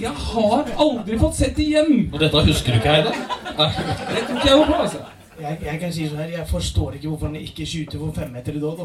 [0.00, 1.94] Jeg har aldri fått sett det igjen!
[2.12, 3.14] Og dette husker du ikke, Heidar?
[3.56, 4.98] Det tror ikke jeg noe på, altså.
[5.40, 8.52] Jeg, jeg kan si sånn her, jeg forstår ikke hvorfor han ikke skyter for femmeter
[8.56, 8.76] i dag.
[8.80, 8.84] da.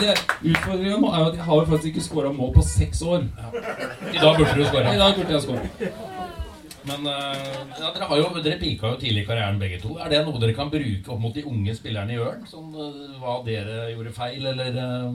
[0.00, 0.14] Det
[0.50, 3.24] Utfordringa nå er jo at jeg har jo faktisk ikke skåra mål på seks år.
[4.10, 4.94] I dag burde du skåra.
[4.94, 5.62] I dag burde jeg skåra.
[6.84, 7.36] Men eh,
[7.80, 9.94] ja, dere, har jo, dere pika jo tidlig i karrieren begge to.
[9.96, 12.42] Er det noe dere kan bruke opp mot de unge spillerne i Ørn?
[12.50, 15.08] Sånn, eh, hva dere gjorde feil, eller eh,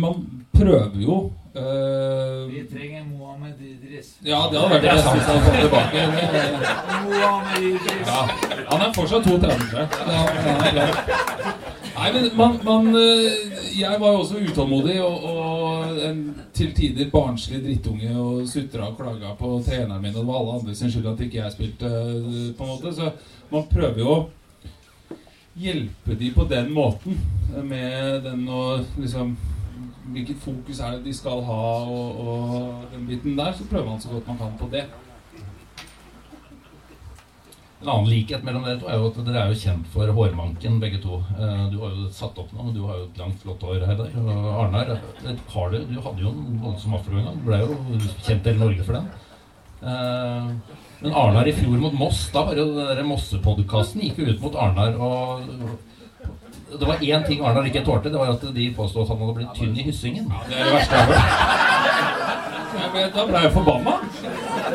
[0.00, 0.24] Man
[0.56, 2.46] prøver jo Uh...
[2.46, 4.12] Vi trenger Mohammed Idris.
[4.22, 5.98] Ja, det hadde vært det beste hvis han kom tilbake.
[7.08, 8.06] Mohammed Idris.
[8.06, 8.20] Ja,
[8.68, 9.40] han er fortsatt 32.
[9.66, 9.82] tror.
[10.78, 10.90] Ja.
[12.00, 16.22] Nei, men man, man øh, Jeg var jo også utålmodig og, og en
[16.56, 20.54] til tider barnslig drittunge og sutra og klaga på treneren min, og det var alle
[20.58, 22.94] andre sin skyld at ikke jeg spilte, øh, på en måte.
[22.96, 23.10] Så
[23.52, 24.22] man prøver jo å
[25.60, 27.20] hjelpe de på den måten,
[27.68, 29.36] med den og liksom
[30.10, 33.52] Hvilket fokus er det de skal ha, og, og den biten der.
[33.54, 34.88] Så prøver man så godt man kan på det.
[37.80, 40.74] En annen likhet mellom dere to er jo at dere er jo kjent for hårmanken,
[40.82, 41.22] begge to.
[41.38, 44.10] Eh, Du har jo satt opp nå, du har jo et langt, flott hår, Heidar.
[44.20, 44.90] Og Arnar,
[45.54, 47.38] har du, du hadde jo en voldsom afro en gang.
[47.40, 47.78] Du ble jo
[48.26, 49.08] kjent i Norge for den.
[49.80, 54.26] Eh, Men Arnar i fjor mot Moss, da var jo den der Mosse-podkasten gikk jo
[54.34, 54.98] ut mot Arnar.
[55.00, 55.40] og
[56.78, 58.10] det var én ting Arnar ikke tålte.
[58.12, 60.28] Det var at de påstod at han hadde blitt tynn i hyssingen.
[60.28, 61.14] Ja, Det er det verste jeg har
[63.00, 63.14] hørt.
[63.16, 63.96] Da ble jeg forbanna.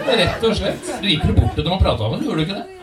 [0.09, 0.89] Rett og slett.
[1.01, 2.74] Du gikk jo bort til dem og prata med dem, gjorde du ikke det?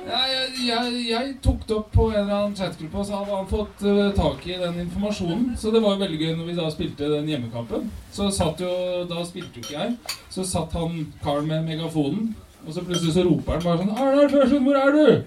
[0.62, 3.82] Jeg, jeg, tok det opp på en eller annen chatgruppe, og så hadde han fått
[3.86, 5.44] uh, tak i den informasjonen.
[5.58, 7.88] Så det var veldig gøy når vi da spilte den hjemmekampen.
[8.14, 8.70] Så satt jo,
[9.10, 10.16] Da spilte jo ikke jeg.
[10.30, 12.32] Så satt han karen med megafonen,
[12.66, 15.24] og så plutselig så roper han bare sånn 'Arnar Tørsund, hvor er du?'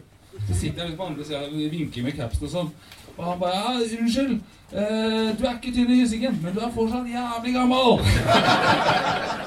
[0.48, 2.70] Så sitter jeg litt på andre sida og vinker med capsen og sånn.
[3.18, 4.40] Og han bare 'Ja, unnskyld.
[4.76, 9.45] uh, du er ikke tynn i hyssingen, men du er fortsatt jævlig gammel'.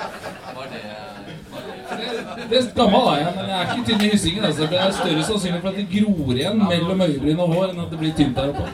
[2.48, 4.44] Det, er Gammel er jeg, men jeg er ikke tynn i hyssingen.
[4.48, 4.62] Altså.
[4.70, 7.90] Det er større sannsynlig for at det gror igjen mellom øyebryn og hår, enn at
[7.92, 8.64] det blir tynt der oppe.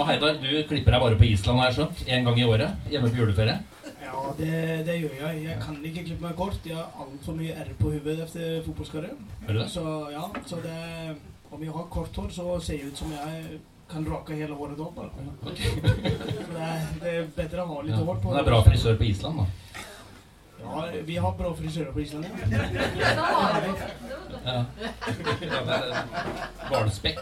[0.00, 1.98] Og Heidar, du klipper deg bare på Island, har jeg skjønt.
[2.08, 2.70] Én gang i året.
[2.88, 3.58] Hjemme på juleferie.
[4.00, 4.52] Ja, det,
[4.86, 5.42] det gjør jeg.
[5.44, 6.56] Jeg kan ikke klippe meg kort.
[6.64, 9.26] Jeg har altfor mye R på hodet etter fotballkarrieren.
[9.48, 9.60] Er?
[9.68, 10.78] Så ja, så det
[11.50, 13.60] Om jeg har kort hår, så ser jeg ut som jeg
[13.92, 14.94] kan rake hele håret opp.
[14.94, 15.10] bare.
[15.50, 15.70] Okay.
[15.80, 15.88] det,
[16.60, 18.00] er, det bedre å ha litt Ja.
[18.04, 19.44] hår på Det er bra frisør på Island, da.
[20.60, 22.24] Ja, vi har bra frisører på Island.
[22.24, 22.30] Ja.
[24.40, 24.64] Ja.
[25.42, 25.82] Ja, er
[26.70, 27.18] Hvalspekk.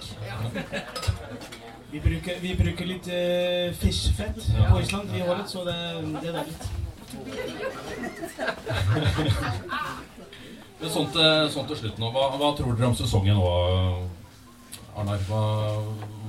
[1.90, 4.64] Vi bruker, vi bruker litt uh, fiskfett Ja.
[4.70, 5.76] på Island i håret, så det,
[6.22, 6.56] det er deilig.
[10.92, 13.46] Sånn til, sånn til slutt nå, hva, hva tror dere om sesongen nå,
[15.02, 15.22] Arnar?
[15.28, 15.42] Hva,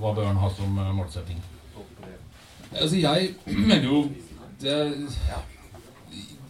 [0.01, 1.41] hva bør han ha som eh, målsetting?
[2.71, 3.34] Altså, jeg
[3.69, 4.03] mener jo
[4.62, 4.77] det,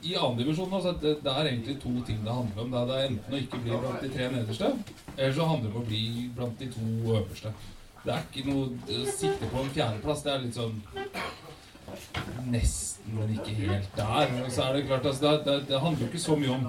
[0.03, 2.71] I andredivisjonen altså, det, det er egentlig to ting det handler om.
[2.71, 4.71] Det er, det er enten å ikke bli blant de tre nederste,
[5.17, 6.05] eller så handler det om å bli
[6.35, 7.53] blant de to øverste.
[8.03, 10.23] Det er ikke noe å sikte på en fjerdeplass.
[10.23, 10.79] Det er litt sånn
[12.49, 14.31] Nesten, men ikke helt der.
[14.43, 16.67] Og så er det klart, altså, det, det handler jo ikke så mye om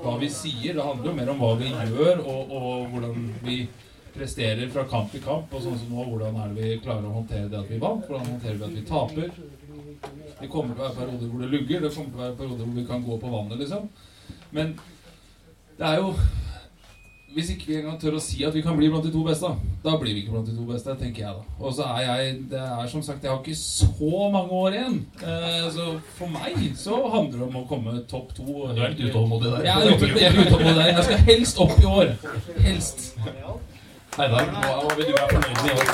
[0.00, 0.76] hva vi sier.
[0.76, 3.56] Det handler jo mer om hva vi gjør, og, og hvordan vi
[4.14, 5.52] presterer fra kamp til kamp.
[5.54, 8.06] Og sånn som nå, hvordan er det vi klarer å håndtere det at vi vant?
[8.08, 9.32] Hvordan håndterer vi at vi taper?
[10.40, 11.82] Det kommer til å være perioder hvor det lugger.
[11.84, 13.88] Det kommer til å være perioder hvor vi kan gå på vannet, liksom.
[14.56, 14.76] Men
[15.78, 16.14] det er jo
[17.30, 19.46] Hvis ikke vi engang tør å si at vi kan bli blant de to beste,
[19.84, 21.44] da blir vi ikke blant de to beste, tenker jeg da.
[21.60, 24.96] Og så er jeg Det er som sagt, jeg har ikke så mange år igjen.
[25.22, 28.48] Eh, så for meg så handler det om å komme topp to.
[28.74, 29.68] Du er litt utålmodig der.
[29.68, 30.90] Jeg er er utålmodig der.
[30.90, 32.16] Jeg skal helst opp i år.
[32.66, 33.12] Helst.
[34.16, 35.86] Heidar, hva, vil du være fornøyd med i år?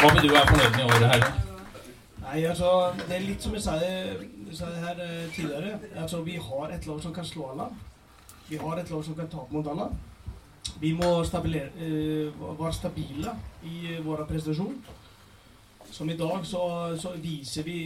[0.00, 1.32] Hva vil du være fornøyd med i år, Heidar?
[2.26, 3.78] Nei, altså, det er litt som jeg sa,
[4.58, 5.78] sa her eh, tidligere.
[5.96, 7.70] Altså, vi har et lag som kan slå alle.
[8.50, 9.88] Vi har et lag som kan tape mot alle.
[10.82, 14.76] Vi må eh, være stabile i eh, vår prestasjon.
[15.90, 16.62] Som i dag så,
[17.00, 17.78] så viser vi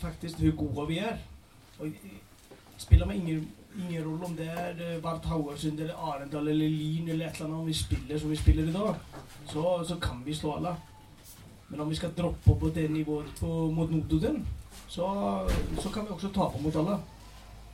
[0.00, 1.20] faktisk hvor gode vi er.
[1.78, 1.94] Og
[2.78, 7.08] spiller med ingen, ingen rolle om det er eh, Vard Haugesund eller Arendal eller Lyn
[7.08, 7.60] eller et eller annet.
[7.60, 8.94] Om vi spiller som vi spiller i dag,
[9.46, 10.76] så, så kan vi slå alle.
[11.68, 14.46] Men om vi skal droppe på det nivået på, mot Notodden,
[14.88, 15.08] så,
[15.80, 16.98] så kan vi også tape mot alle.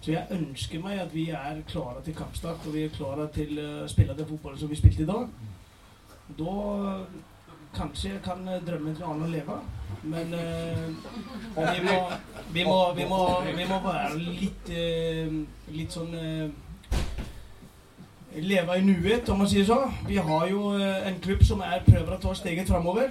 [0.01, 3.59] Så jeg ønsker meg at vi er klare til kampstart, og vi er klare til
[3.61, 5.27] å spille den fotballen som vi spilte i dag.
[6.39, 6.55] Da
[7.77, 9.61] kanskje kan eh, drømmen til å leve.
[10.03, 10.89] Men eh,
[11.57, 11.97] vi, må,
[12.55, 13.21] vi, må, vi, må,
[13.57, 15.39] vi må være litt, eh,
[15.77, 16.51] litt sånn eh,
[18.31, 19.77] Leve i nuet, om man sier så.
[20.07, 23.11] Vi har jo eh, en klubb som er prøver å ta steget framover.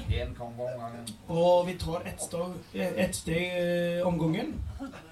[1.28, 4.54] Og vi tar ett steg, ett steg eh, om gangen.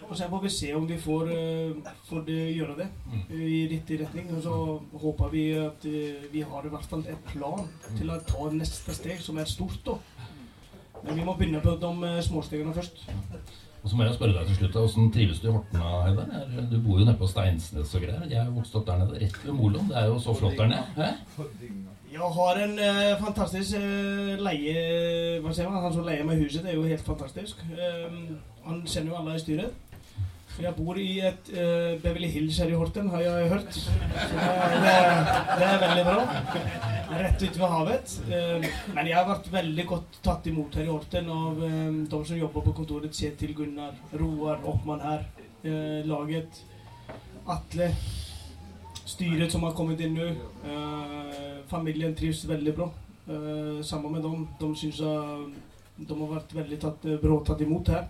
[0.08, 2.88] Og så får vi se om vi får, eh, får det, gjøre det
[3.36, 4.30] i riktig retning.
[4.38, 4.56] Og så
[5.04, 7.68] håper vi at eh, vi har i hvert fall et plan
[7.98, 9.80] til å ta neste steg, som er stort.
[9.86, 9.98] da.
[11.04, 13.04] Men vi må begynne på de eh, småstegene først.
[13.84, 16.66] Og så må jeg spørre deg til slutt, Hvordan trives du i Horten, da, Heidar?
[16.72, 18.26] Du bor jo nede på Steinsnes og greier.
[18.28, 20.72] Jeg er vokst opp der nede, rett ved Molom Det er jo så flott der
[20.74, 20.84] nede.
[20.98, 21.12] Hæ?
[22.12, 24.76] Jeg har en eh, fantastisk eh, leie...
[25.44, 25.84] Hva sier man?
[25.84, 27.62] Han som leier meg huset, det er jo helt fantastisk.
[27.68, 29.87] Um, han kjenner jo alle i styret.
[30.58, 33.76] Jeg bor i et uh, Beverly Hills her i Horten, har jeg hørt.
[33.78, 34.94] Så det,
[35.60, 36.24] det, er veldig bra.
[37.12, 38.16] Rett ute ved havet.
[38.26, 42.24] Uh, men jeg har vært veldig godt tatt imot her i Horten av eh, de
[42.32, 43.14] som jobber på kontoret.
[43.14, 45.28] Kjetil, Gunnar, Roar, Oppmann her.
[45.62, 46.64] Uh, laget.
[47.46, 47.94] Atle.
[49.06, 50.32] Styret som har kommet inn nå.
[51.70, 52.90] Familien trives veldig bra.
[53.88, 54.42] Sammen med dem.
[54.60, 55.54] De syns jeg
[55.98, 58.10] de har vært veldig tatt, bra tatt imot her.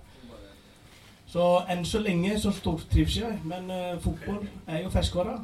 [1.28, 5.38] Så enn så lenge så stortrives jeg, men uh, fotball er jo ferskvare.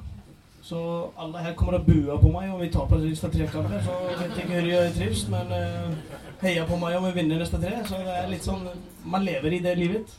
[0.63, 0.79] Så
[1.19, 3.83] alle her kommer til å bue på meg om vi taper neste tre kamper.
[3.83, 7.59] Så vet ikke hvor jeg trives, men uh, heier på meg om vi vinner neste
[7.59, 7.81] tre.
[7.89, 8.63] Så det er litt sånn
[9.03, 10.15] Man lever i det livet.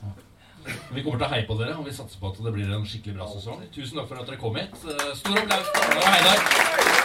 [0.64, 2.84] Vi kommer til å heie på dere, og vi satser på at det blir en
[2.88, 3.64] skikkelig bra sesong.
[3.72, 4.76] Tusen takk for at dere kom hit.
[4.84, 7.03] Eh, Stor applaus til og Heidar.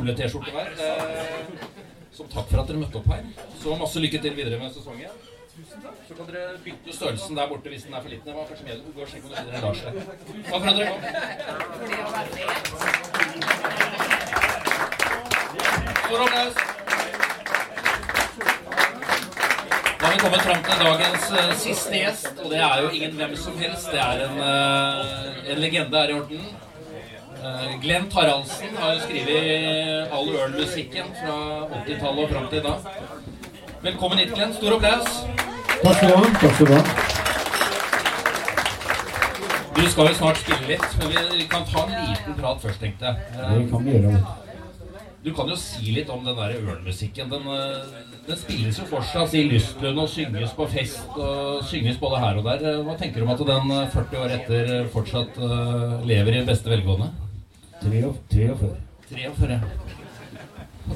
[0.00, 0.68] kjole-T-skjorte hver.
[0.80, 1.36] Eh,
[2.12, 3.22] som takk for at dere møtte opp her.
[3.60, 5.12] Så masse lykke til videre med sesongen.
[6.08, 8.26] Så kan dere bytte størrelsen der borte hvis den er for liten.
[8.26, 9.92] Det var kanskje med Gå og sjekk om det finner en Lars der.
[10.50, 11.00] Takk for at dere kom.
[16.06, 16.56] Stor applaus.
[20.00, 23.12] Da har vi kommet fram til dagens eh, siste gjest, og det er jo ingen
[23.20, 23.90] hvem som helst.
[23.92, 26.69] Det er en, eh, en legende her i Horten.
[27.40, 31.36] Uh, Glenn Taraldsen har skrevet all Ørn-musikken fra
[31.86, 32.78] 80-tallet og fram til i dag.
[33.86, 34.52] Velkommen hit, Glenn.
[34.58, 35.22] Stor applaus.
[35.80, 36.26] Takk skal du ha.
[36.42, 36.82] Takk skal du ha.
[39.78, 43.04] Du skal jo snart spille litt, men vi- kan ta en liten prat først, tenkte
[43.06, 43.16] jeg.
[43.32, 44.20] Eh, Det kan vi gjøre.
[45.24, 47.30] Du kan jo si litt om den der Ørn-musikken.
[47.30, 47.86] Den, eh,
[48.26, 52.44] den spilles jo fortsatt i Lystlund og synges på fest og synges både her og
[52.44, 52.66] der.
[52.74, 56.44] Eh, Hva tenker du om at den eh, 40 år etter fortsatt eh, lever i
[56.44, 57.10] beste velgående?
[57.82, 58.56] 43.
[59.10, 59.60] 43.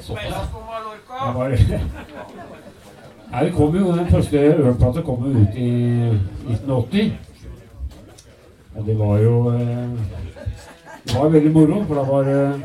[0.01, 0.23] Såpass.
[1.25, 1.57] Jeg var
[3.31, 5.69] Nei, det kom jo, Den første Ørn-plata kom jo ut i
[6.47, 7.11] 1980.
[8.75, 9.89] Og det var jo eh,
[11.05, 12.59] Det var veldig moro, for da var eh,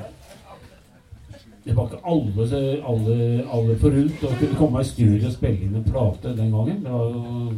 [1.65, 2.47] Det var ikke alle,
[2.93, 3.17] alle,
[3.53, 6.83] alle forunt å kunne komme i studio og spille inn en plate den gangen.
[6.85, 7.53] Det var jo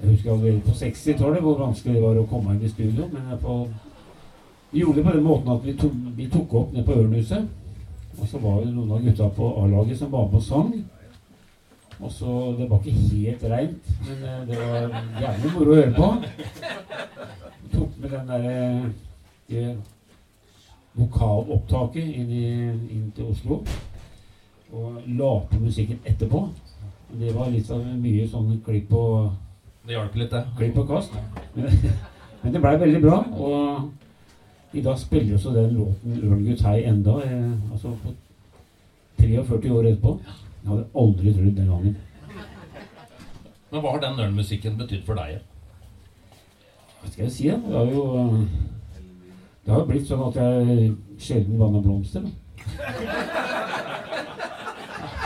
[0.00, 3.08] Jeg husker allerede på 60-tallet hvor vanskelig det var å komme inn i studio.
[3.12, 3.56] Men på,
[4.70, 7.48] vi gjorde det på den måten at vi tok, vi tok opp ned på Ørnhuset.
[8.20, 10.72] Og så var det noen av gutta på A-laget som var med og sang.
[12.00, 15.94] Og så, Det var ikke helt reint, men eh, det var jævlig moro å høre
[15.94, 16.08] på.
[17.62, 19.76] Vi tok med den derre
[20.96, 22.46] vokalopptaket inn, i,
[22.96, 23.60] inn til Oslo.
[24.72, 26.44] Og la på musikken etterpå.
[27.20, 29.32] Det var litt av mye sånn klipp og
[29.86, 30.44] Det hjalp litt, det.
[30.56, 31.16] klipp og kast.
[31.56, 31.72] Men,
[32.42, 33.18] men det blei veldig bra.
[33.34, 33.90] Og
[34.72, 37.10] i dag spiller også den låten 'Ørn hei' enda.
[37.10, 38.14] Eh, altså på
[39.18, 40.20] 43 år etterpå.
[40.62, 41.96] Jeg hadde aldri trodd den gangen.
[43.70, 45.38] Men hva har den ørnmusikken betydd for deg?
[47.00, 47.48] Hva skal jeg si.
[47.48, 48.40] Det har jo eh,
[49.64, 52.22] Det har jo blitt sånn at jeg sjelden vanner blomster.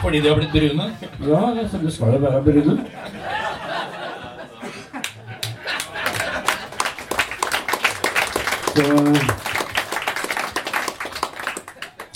[0.02, 0.90] Fordi de har blitt brune?
[1.28, 2.78] Ja, det skal jo være brune.
[8.74, 8.82] Så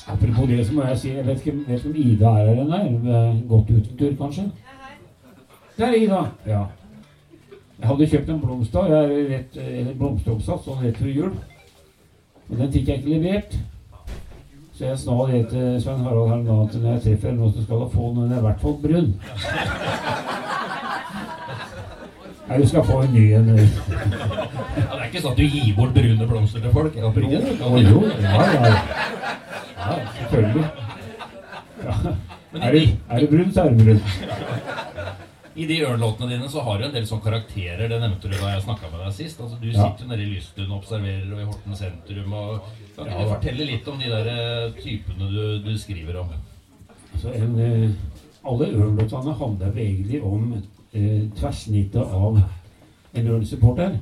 [0.07, 2.64] Apropos det, så må jeg si Jeg vet ikke, vet ikke om Ida er her
[2.64, 3.20] ennå.
[3.51, 4.49] Gått ut en tur, kanskje?
[5.79, 6.20] Der er Ida.
[6.47, 6.64] Ja.
[7.79, 11.35] Jeg hadde kjøpt en blomst er blomsteroppsats sånn rett før jul.
[12.49, 13.59] Men den fikk jeg ikke levert.
[14.74, 17.64] Så jeg sna det til Svein Harald her nå at når jeg treffer noen som
[17.66, 19.09] skal få noe, den er i hvert fall brun.
[22.49, 23.49] Nei, du skal få en ny en.
[23.53, 26.95] Ja, det er ikke sånn at du gir bort brune blomster til folk?
[26.97, 29.07] Ja, Jo, jo, ja, ja.
[30.31, 30.68] Selvfølgelig.
[31.85, 31.95] Ja.
[32.59, 34.01] Er, det, er det brun, så er det brun.
[35.59, 37.89] I de Ørn-låtene dine så har du en del sånne karakterer.
[37.91, 39.41] Det nevnte du da jeg snakka med deg sist.
[39.43, 42.37] Altså, du sitter jo nede i Lystun og observerer og i Horten sentrum.
[42.39, 46.31] Og, kan du fortelle litt om de der eh, typene du, du skriver om?
[47.11, 53.99] Altså, en, eh, alle Ørn-låtene handler egentlig om eh, tverrsnittet av en Ørn-supporter.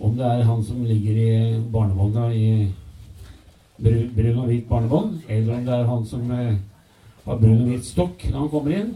[0.00, 1.32] Om det er han som ligger i
[1.72, 2.46] barnevogna i
[3.82, 6.56] bru- brun og hvit barnevogn, eller om det er han som eh,
[7.26, 8.90] har brun og hvit stokk når han kommer inn,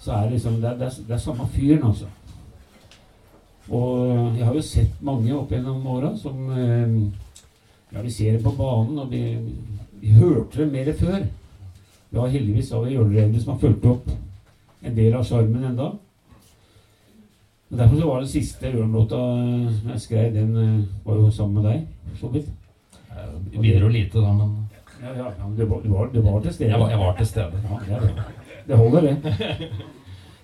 [0.00, 2.06] så er det liksom Det det det er samme fyren, altså.
[3.70, 6.94] Og jeg har jo sett mange opp gjennom åra som eh,
[7.92, 9.20] Ja, vi ser det på banen, og vi,
[10.00, 11.24] vi hørte det mer før.
[12.10, 14.06] Vi har heldigvis av hjørnerevne som har fulgt opp
[14.86, 15.88] en del av sjarmen enda.
[17.70, 21.30] Og Derfor så var den siste Ørn-låta eh, som jeg skrev, den eh, var jo
[21.34, 22.48] sammen med deg, for så vidt.
[23.60, 24.56] Bidro lite da, men
[25.02, 25.80] Ja, ja, men du var,
[26.12, 26.70] du var, til stede.
[26.70, 27.62] jeg var, jeg var til stede.
[27.88, 28.24] Ja, det,
[28.68, 29.16] det holder, det.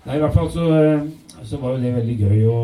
[0.05, 1.01] Nei, i hvert fall så, eh,
[1.43, 2.61] så var jo det veldig gøy å,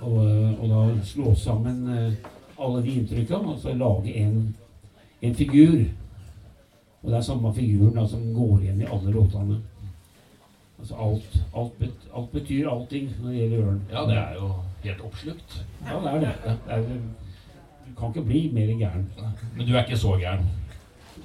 [0.00, 2.28] å, eh, å da slå sammen eh,
[2.58, 4.36] alle de inntrykkene og så lage en,
[5.22, 5.80] en figur.
[7.02, 9.60] Og det er samme figuren da, som går igjen i alle låtene.
[10.78, 13.80] Altså alt, alt, bet, alt betyr allting når det gjelder ørn.
[13.90, 14.50] Ja, det er jo
[14.84, 15.56] helt oppslukt.
[15.86, 16.34] Ja, det er det.
[16.44, 16.84] det er,
[17.88, 19.06] du kan ikke bli mer gæren.
[19.56, 20.46] Men du er ikke så gæren?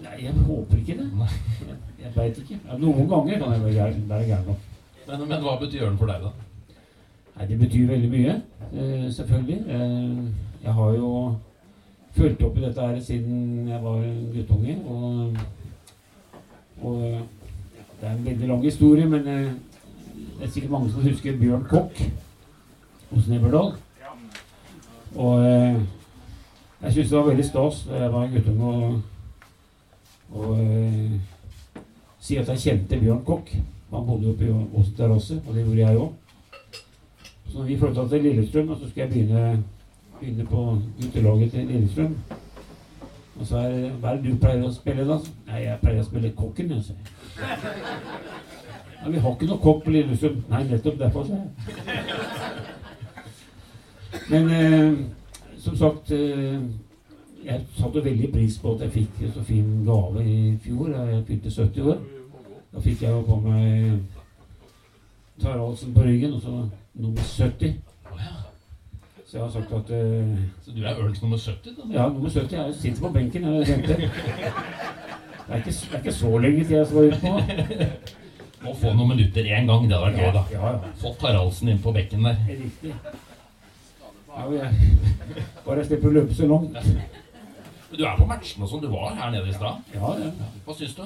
[0.04, 1.10] Nei, jeg håper ikke det.
[1.68, 2.60] Jeg, jeg veit ikke.
[2.68, 4.58] Ja, noen ganger kan jeg være gæren, være gæren nok.
[5.08, 6.32] Men, men hva betyr den for deg, da?
[7.38, 8.42] Nei, Det betyr veldig mye,
[8.74, 9.60] eh, selvfølgelig.
[9.68, 11.36] Eh, jeg har jo
[12.16, 14.04] fulgt opp i dette her siden jeg var
[14.34, 14.78] guttunge.
[14.86, 15.38] Og,
[16.82, 19.52] og ja, det er en veldig lang historie, men eh,
[20.40, 22.04] det er sikkert mange som husker Bjørn Kokk
[23.12, 23.74] hos Neverdal.
[25.16, 25.82] Og eh,
[26.84, 29.02] jeg syns det var veldig stas da jeg var guttunge og,
[30.34, 31.12] og, eh,
[32.20, 33.56] si at jeg kjente Bjørn Kokk.
[33.94, 36.12] Han bodde oppe i terrasse, og det gjorde jeg òg.
[37.50, 39.64] Så når vi flytta til Lillestrøm, og så skulle jeg begynne,
[40.20, 42.16] begynne på guttelaget til Lillestrøm
[43.40, 45.20] Og så er Hva er det du pleier å spille, da?
[45.48, 46.98] Nei, jeg pleier å spille Kokken, jeg, sier.
[49.04, 50.44] Ja, vi har ikke noe kokk på Lillestrøm.
[50.50, 51.48] Nei, nettopp derfor, sa jeg.
[54.30, 54.94] Men eh,
[55.64, 56.60] som sagt eh,
[57.44, 60.92] Jeg satte veldig pris på at jeg fikk en så fin gave i fjor.
[60.94, 61.98] da Jeg fylte 70 år.
[62.74, 64.00] Da fikk jeg jo på meg
[65.42, 66.54] Taraldsen på ryggen, og så
[66.94, 67.74] nummer 70.
[69.28, 71.76] Så jeg har sagt at eh, Så du er Ørns nummer 70?
[71.78, 71.88] da?
[71.94, 72.54] Ja, nummer 70.
[72.58, 73.44] Jeg sitter på benken.
[73.44, 73.98] Jeg kjente.
[73.98, 77.32] Det er, ikke, det er ikke så lenge til jeg skal ut på.
[78.64, 79.90] Må få noen minutter én gang.
[79.90, 80.44] Det hadde vært gøy, da.
[80.54, 80.92] Ja, ja.
[81.02, 82.38] Fått Taraldsen inn på bekken der.
[82.48, 82.94] Riktig.
[84.34, 84.70] Ja,
[85.66, 86.74] bare jeg slipper å løpe så langt.
[86.74, 88.82] Men du er på matchen og sånn.
[88.82, 89.94] Du var her nede i stad.
[89.94, 90.32] Ja, ja.
[90.66, 91.04] Hva syns du?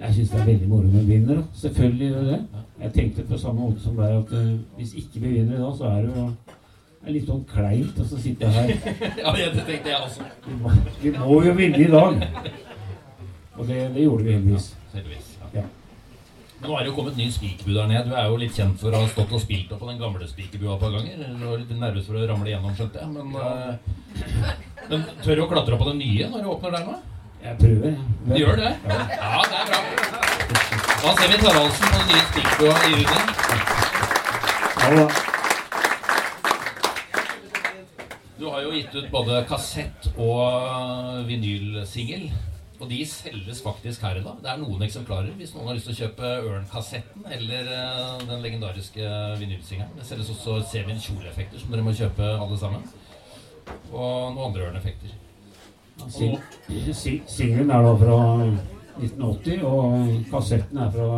[0.00, 1.38] Jeg syns det er veldig moro når vi vinner.
[1.38, 1.44] da.
[1.60, 2.64] Selvfølgelig gjør det det.
[2.80, 5.76] Jeg tenkte på samme måte som deg at eh, hvis ikke vi vinner i dag,
[5.78, 6.26] så er det jo
[7.04, 8.70] det er litt sånn kleint å sitte her.
[9.20, 10.26] ja, det tenkte jeg også.
[10.48, 10.70] Vi må,
[11.02, 12.22] vi må jo vinne i dag.
[13.54, 14.70] Og det, det gjorde vi heldigvis.
[14.94, 15.34] Heldigvis.
[15.52, 15.66] Ja.
[16.60, 18.08] Men nå er det jo kommet ny spikerbue der nede.
[18.08, 20.28] Du er jo litt kjent for å ha stått og spilt opp på den gamle
[20.30, 21.14] spikerbua et par ganger.
[21.40, 23.08] Du var litt nervøs for å ramle gjennom, skjønte jeg.
[23.14, 23.74] Men, uh,
[24.92, 26.94] men tør du å klatre opp på den nye når du åpner der nå?
[27.44, 27.90] Jeg prøver.
[27.90, 27.98] jeg.
[28.24, 28.72] Du gjør det?
[28.88, 29.78] Ja, det er bra.
[31.04, 33.20] Da ser vi Taraldsen på den nye spikerbua i juni.
[38.38, 42.24] Du har jo gitt ut både kassett og vinylsingel.
[42.84, 44.36] Og de selges faktisk her i dag.
[44.44, 48.42] Det er noen eksemplarer hvis noen har lyst til å kjøpe Ørn-kassetten eller eh, den
[48.44, 49.06] legendariske
[49.40, 49.94] vinylsingeren.
[49.96, 52.84] Det selges også Sevin kjoleeffekter som dere må kjøpe alle sammen.
[53.88, 55.14] Og noen andre Ørn-effekter.
[56.12, 58.18] Sing- Singelen er da fra
[58.98, 61.08] 1980, og kassetten er fra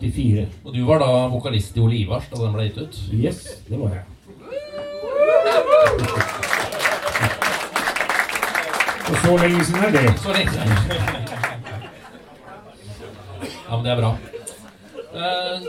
[0.00, 0.48] 84.
[0.64, 2.98] Og du var da vokalist i Ole Ivars da den ble gitt ut?
[3.14, 4.04] Yes, det var jeg.
[9.04, 10.04] Og så lenge siden er det.
[10.20, 10.70] Så lenge siden.
[13.68, 14.12] Ja, men det er bra.
[15.14, 15.66] Eh,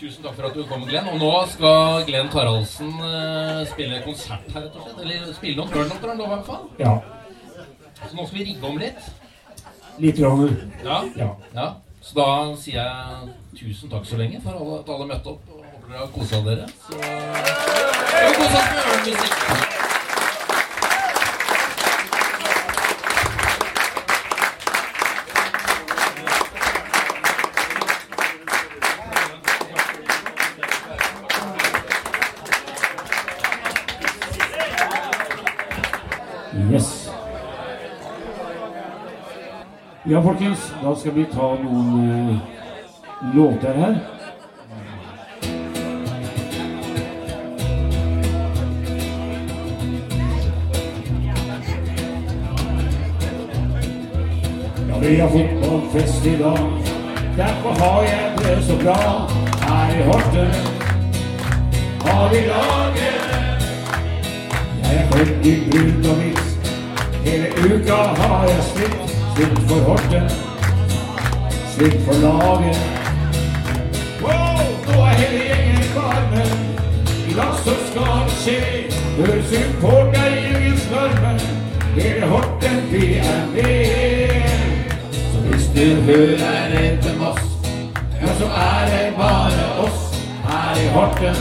[0.00, 1.08] tusen takk for at du kom, Glenn.
[1.12, 5.02] Og nå skal Glenn Taraldsen eh, spille konsert her, rett og slett.
[5.04, 5.70] Eller spille noen
[6.18, 6.64] lova i hvert fall.
[6.80, 6.96] Ja.
[8.02, 9.10] Så nå skal vi rigge om litt.
[10.02, 10.56] Litt grann.
[10.84, 11.02] Ja.
[11.16, 11.30] Ja.
[11.54, 11.68] ja.
[12.02, 12.28] Så da
[12.58, 13.30] sier jeg
[13.60, 15.52] tusen takk så lenge for alle, at alle møtte opp.
[15.52, 16.66] Og håper dere har kosa dere.
[16.88, 16.98] Så
[18.22, 19.81] Og kosa oss med Ørn-musikk.
[40.12, 40.74] Ja, folkens.
[40.82, 42.36] Da skal vi ta noen eh,
[43.34, 43.94] låter her.
[54.88, 56.58] Ja, vi har fotballfest i dag.
[57.36, 58.98] Derfor har jeg det så bra.
[59.62, 60.50] Her i Horten
[62.04, 63.22] har vi laget.
[64.82, 66.74] Jeg er født i brunt og hvitt.
[67.24, 69.01] Hele uka har jeg slitt.
[69.34, 70.30] Slitt for Horten.
[71.74, 72.76] Slitt for laget.
[74.20, 76.22] Wow, nå er hele gjengen klar,
[77.36, 78.58] dag så skal det skje.
[79.16, 81.32] Hør supportergjengen slarve.
[81.94, 84.42] Hele Horten, vi er med.
[85.32, 87.40] Så hvis du hører etter Moss,
[88.20, 91.36] ja, så er det bare oss her i Horten.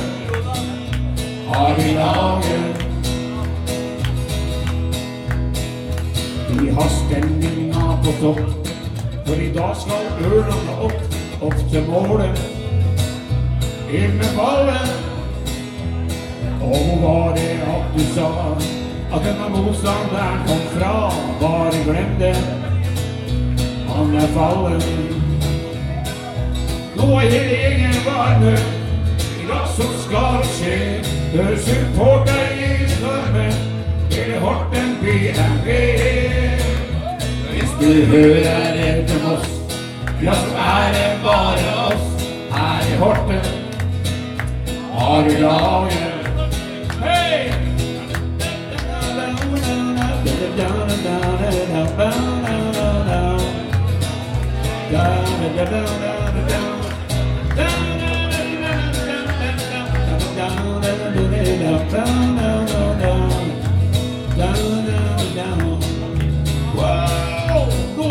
[1.47, 2.87] Har vi laget
[6.59, 7.60] Vi har stemninga
[8.03, 8.39] på topp,
[9.25, 12.41] for i dag skal ørnene opp, opp til målet.
[13.91, 14.89] Inn med ballen.
[16.61, 18.29] Og hvor var det at du sa
[19.11, 20.93] at denne motstanderen kom fra.
[21.41, 22.35] Bare glem det.
[23.89, 24.81] Han er fallen.
[26.95, 28.55] Nå er hele gjengen varme.
[29.41, 30.79] I dag så skal det skje.
[31.35, 33.53] Hør supporter i stormen.
[34.11, 36.70] Hele Horten by er med.
[37.61, 39.49] Hvis du hører etter Moss,
[40.23, 42.05] ja, så er det bare oss
[42.51, 43.43] her i Horten.
[44.93, 46.11] Har du laget
[47.03, 47.53] Hei!
[50.57, 51.41] down, down,
[64.39, 64.70] er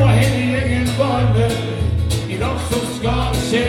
[0.06, 1.48] hele gjengen varme.
[2.28, 3.64] I dag så skal det skje.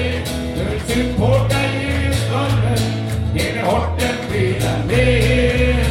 [0.58, 2.76] Hør supportergjengen storme.
[3.34, 5.86] Hele Horten blir der med.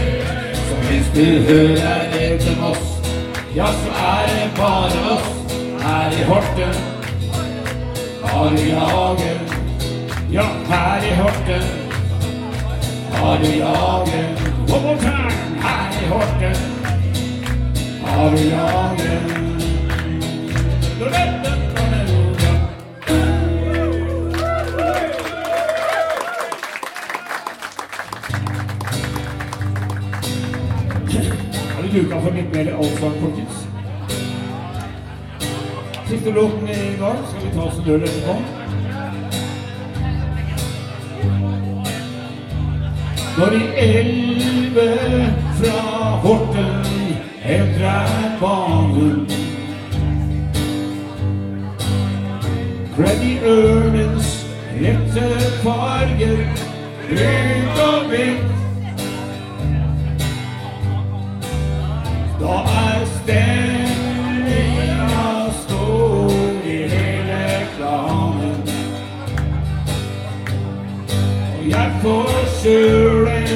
[0.69, 2.87] Så hvis du hører etter Moss,
[3.57, 5.29] ja, så er det bare oss
[5.83, 6.75] her i Horten.
[8.25, 9.41] Har du laget,
[10.33, 11.63] ja, her i Horten.
[13.13, 15.33] Har du laget, one more time,
[15.63, 16.57] her i Horten.
[18.05, 19.40] Har du laget.
[21.01, 21.15] Du for?
[36.09, 38.35] Siste låten i dag skal vi ta oss en øl etterpå.
[43.39, 44.89] Når i elleve
[45.61, 45.77] fra
[46.23, 46.73] Horten
[47.45, 49.40] entrer banen
[53.01, 54.31] Kledd i ørnens
[54.77, 55.29] rette
[55.63, 56.41] farger,
[57.07, 58.51] brunt og hvitt
[62.43, 64.53] Da er stemninga
[65.63, 66.29] stor
[66.75, 67.41] i hele
[67.79, 68.61] klanen.
[71.57, 73.49] Og jeg får sølen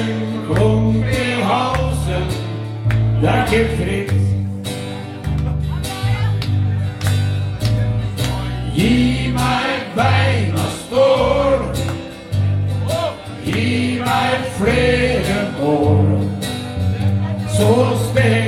[0.49, 2.27] klump i halsen,
[3.21, 4.04] det er ikke.
[14.35, 16.19] Meg flere år
[17.57, 17.71] så
[18.09, 18.44] stemninga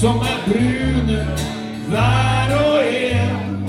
[0.00, 1.26] som er brune,
[1.88, 3.64] hver og en.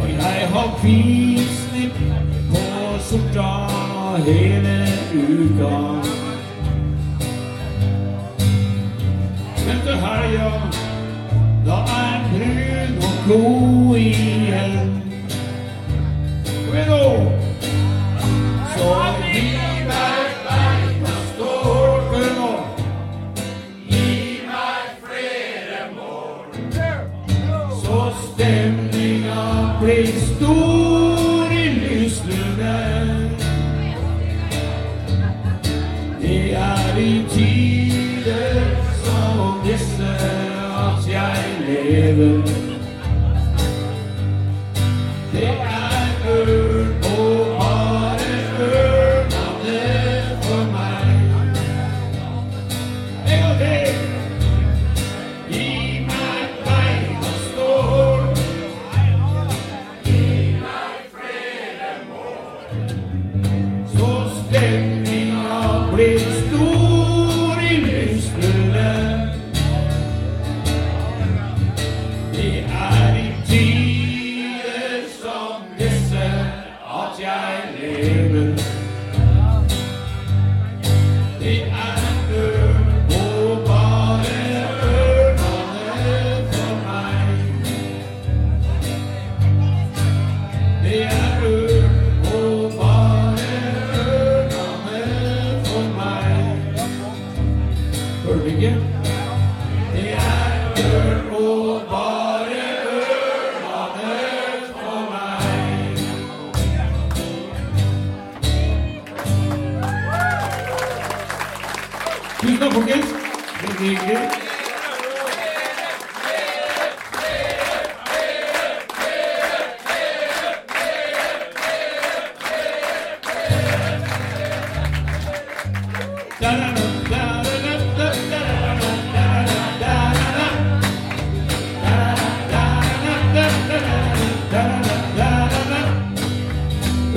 [0.00, 1.92] Og jeg har visning
[2.50, 2.64] på
[3.06, 3.48] skjorta
[4.26, 4.76] hele
[5.14, 5.76] uka.
[9.66, 10.52] Men til helga,
[11.66, 14.19] da er brun og god igjen.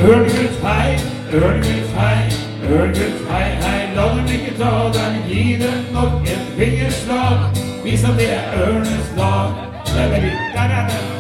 [0.04, 1.00] Ørngutt, hei,
[1.34, 2.32] ørngutt, hei,
[2.70, 3.96] ørngutt, hei, hei.
[3.96, 7.64] La dem ikke ta deg, gi dem nok et fingerslag.
[7.88, 9.68] Vis at det er ørnens dag.
[9.96, 10.04] Da,
[10.68, 11.13] da,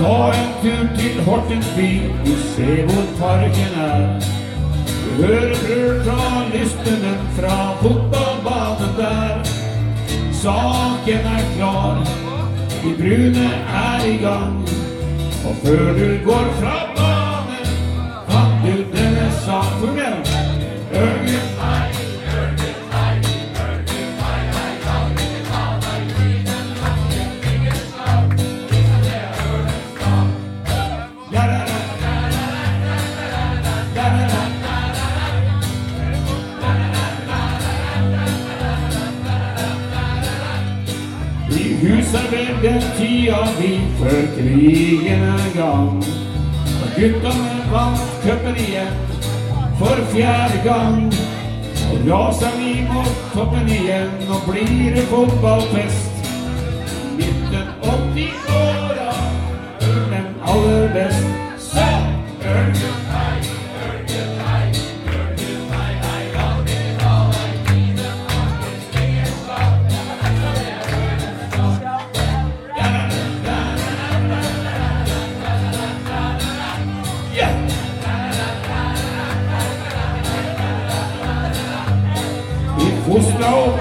[0.00, 1.88] Ta en tur til Hortensby,
[2.24, 4.20] du ser hvor parken er.
[5.02, 9.44] Du hører brøl fra lystenen fra fotballbanen der.
[10.32, 12.00] Saken er klar,
[12.82, 13.46] de brune
[13.82, 14.56] er i gang.
[15.46, 17.70] Og før du går fra banen,
[18.30, 19.72] kan du denne sang.
[19.80, 20.20] Formell!
[20.94, 21.49] Ørgen
[42.62, 46.04] den tida vi før krigen en gang.
[46.82, 48.92] Og guttene vant cupen igjen
[49.78, 51.08] for fjerde gang.
[51.90, 56.09] Og raser vi mot toppen igjen, nå blir det fotballfest.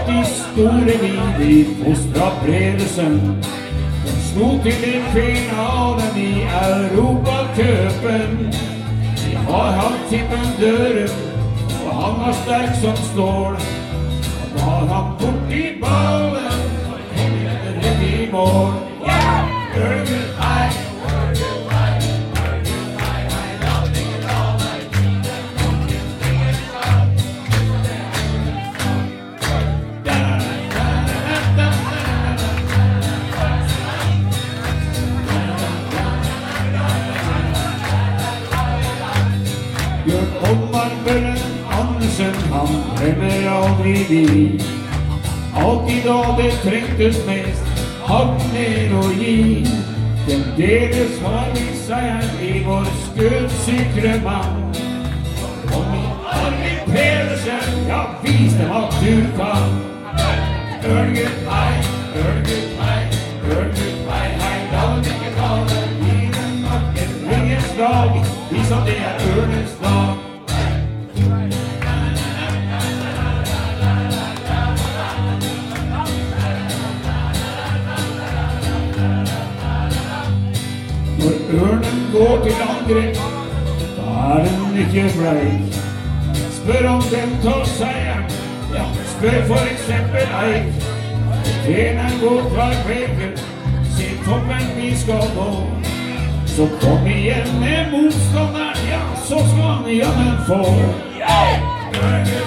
[0.10, 3.20] De store vi, vi fostra Bredesønn.
[4.05, 6.32] De slo til i finalen i
[6.64, 8.36] Europacupen.
[9.24, 11.16] Vi har hatt Tippen Dørum,
[11.86, 13.62] og han var sterk som stål.
[14.49, 17.41] Og da han borti ballen, og kom
[17.80, 18.78] rett i mål.
[19.05, 19.60] Yeah!
[20.39, 20.89] Hei!
[41.06, 41.38] Børren
[41.80, 44.60] Andersen, han glemmer aldri de.
[45.56, 49.66] Alltid da det trengtes mest, han er å gi.
[50.26, 54.60] Fremdeles har vi seieren i vår skuddsikre mann.
[55.72, 59.80] Kom i Arvid Pedersen, ja, vis dem at du kan.
[60.89, 61.74] Ørngutt, hei,
[62.24, 63.02] ørngutt, hei,
[63.58, 67.14] ørngutt, hei, hei, la dem ikke ta deg i den nakken.
[67.30, 68.18] Ringens dag,
[68.54, 70.28] vis at det er ørnens dag.
[82.14, 83.16] Går til angrep,
[83.97, 85.80] da er den ikke bleik.
[86.57, 88.26] Spør om den tar seieren,
[88.74, 90.74] ja, spør for eksempel Eik.
[91.66, 93.32] Treneren går fra peker,
[93.97, 95.49] se toppen vi skal nå.
[96.45, 100.62] Så kom igjen med motstanderen, ja, så skal han jammen få.
[102.03, 102.43] Ørgen,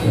[0.00, 0.08] Kom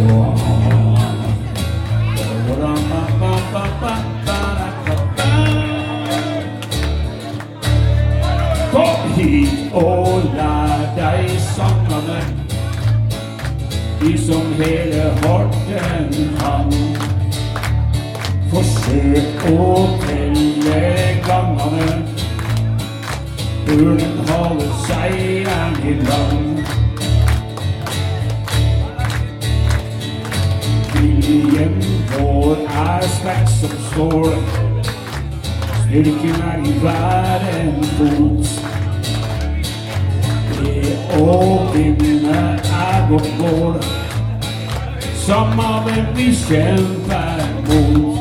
[9.15, 12.19] hit og lær deg sangene,
[14.01, 16.69] de som hele Horten kan.
[18.53, 19.57] Forsøk å
[20.05, 20.83] telle
[21.25, 21.89] gangene,
[23.73, 26.48] ørnen holder seieren i land.
[32.79, 34.41] I expect some story.
[35.83, 38.57] Snooty United riding fools.
[40.61, 43.83] Yeah, and give me open I got bored.
[45.13, 48.18] Some of it we shall find moves.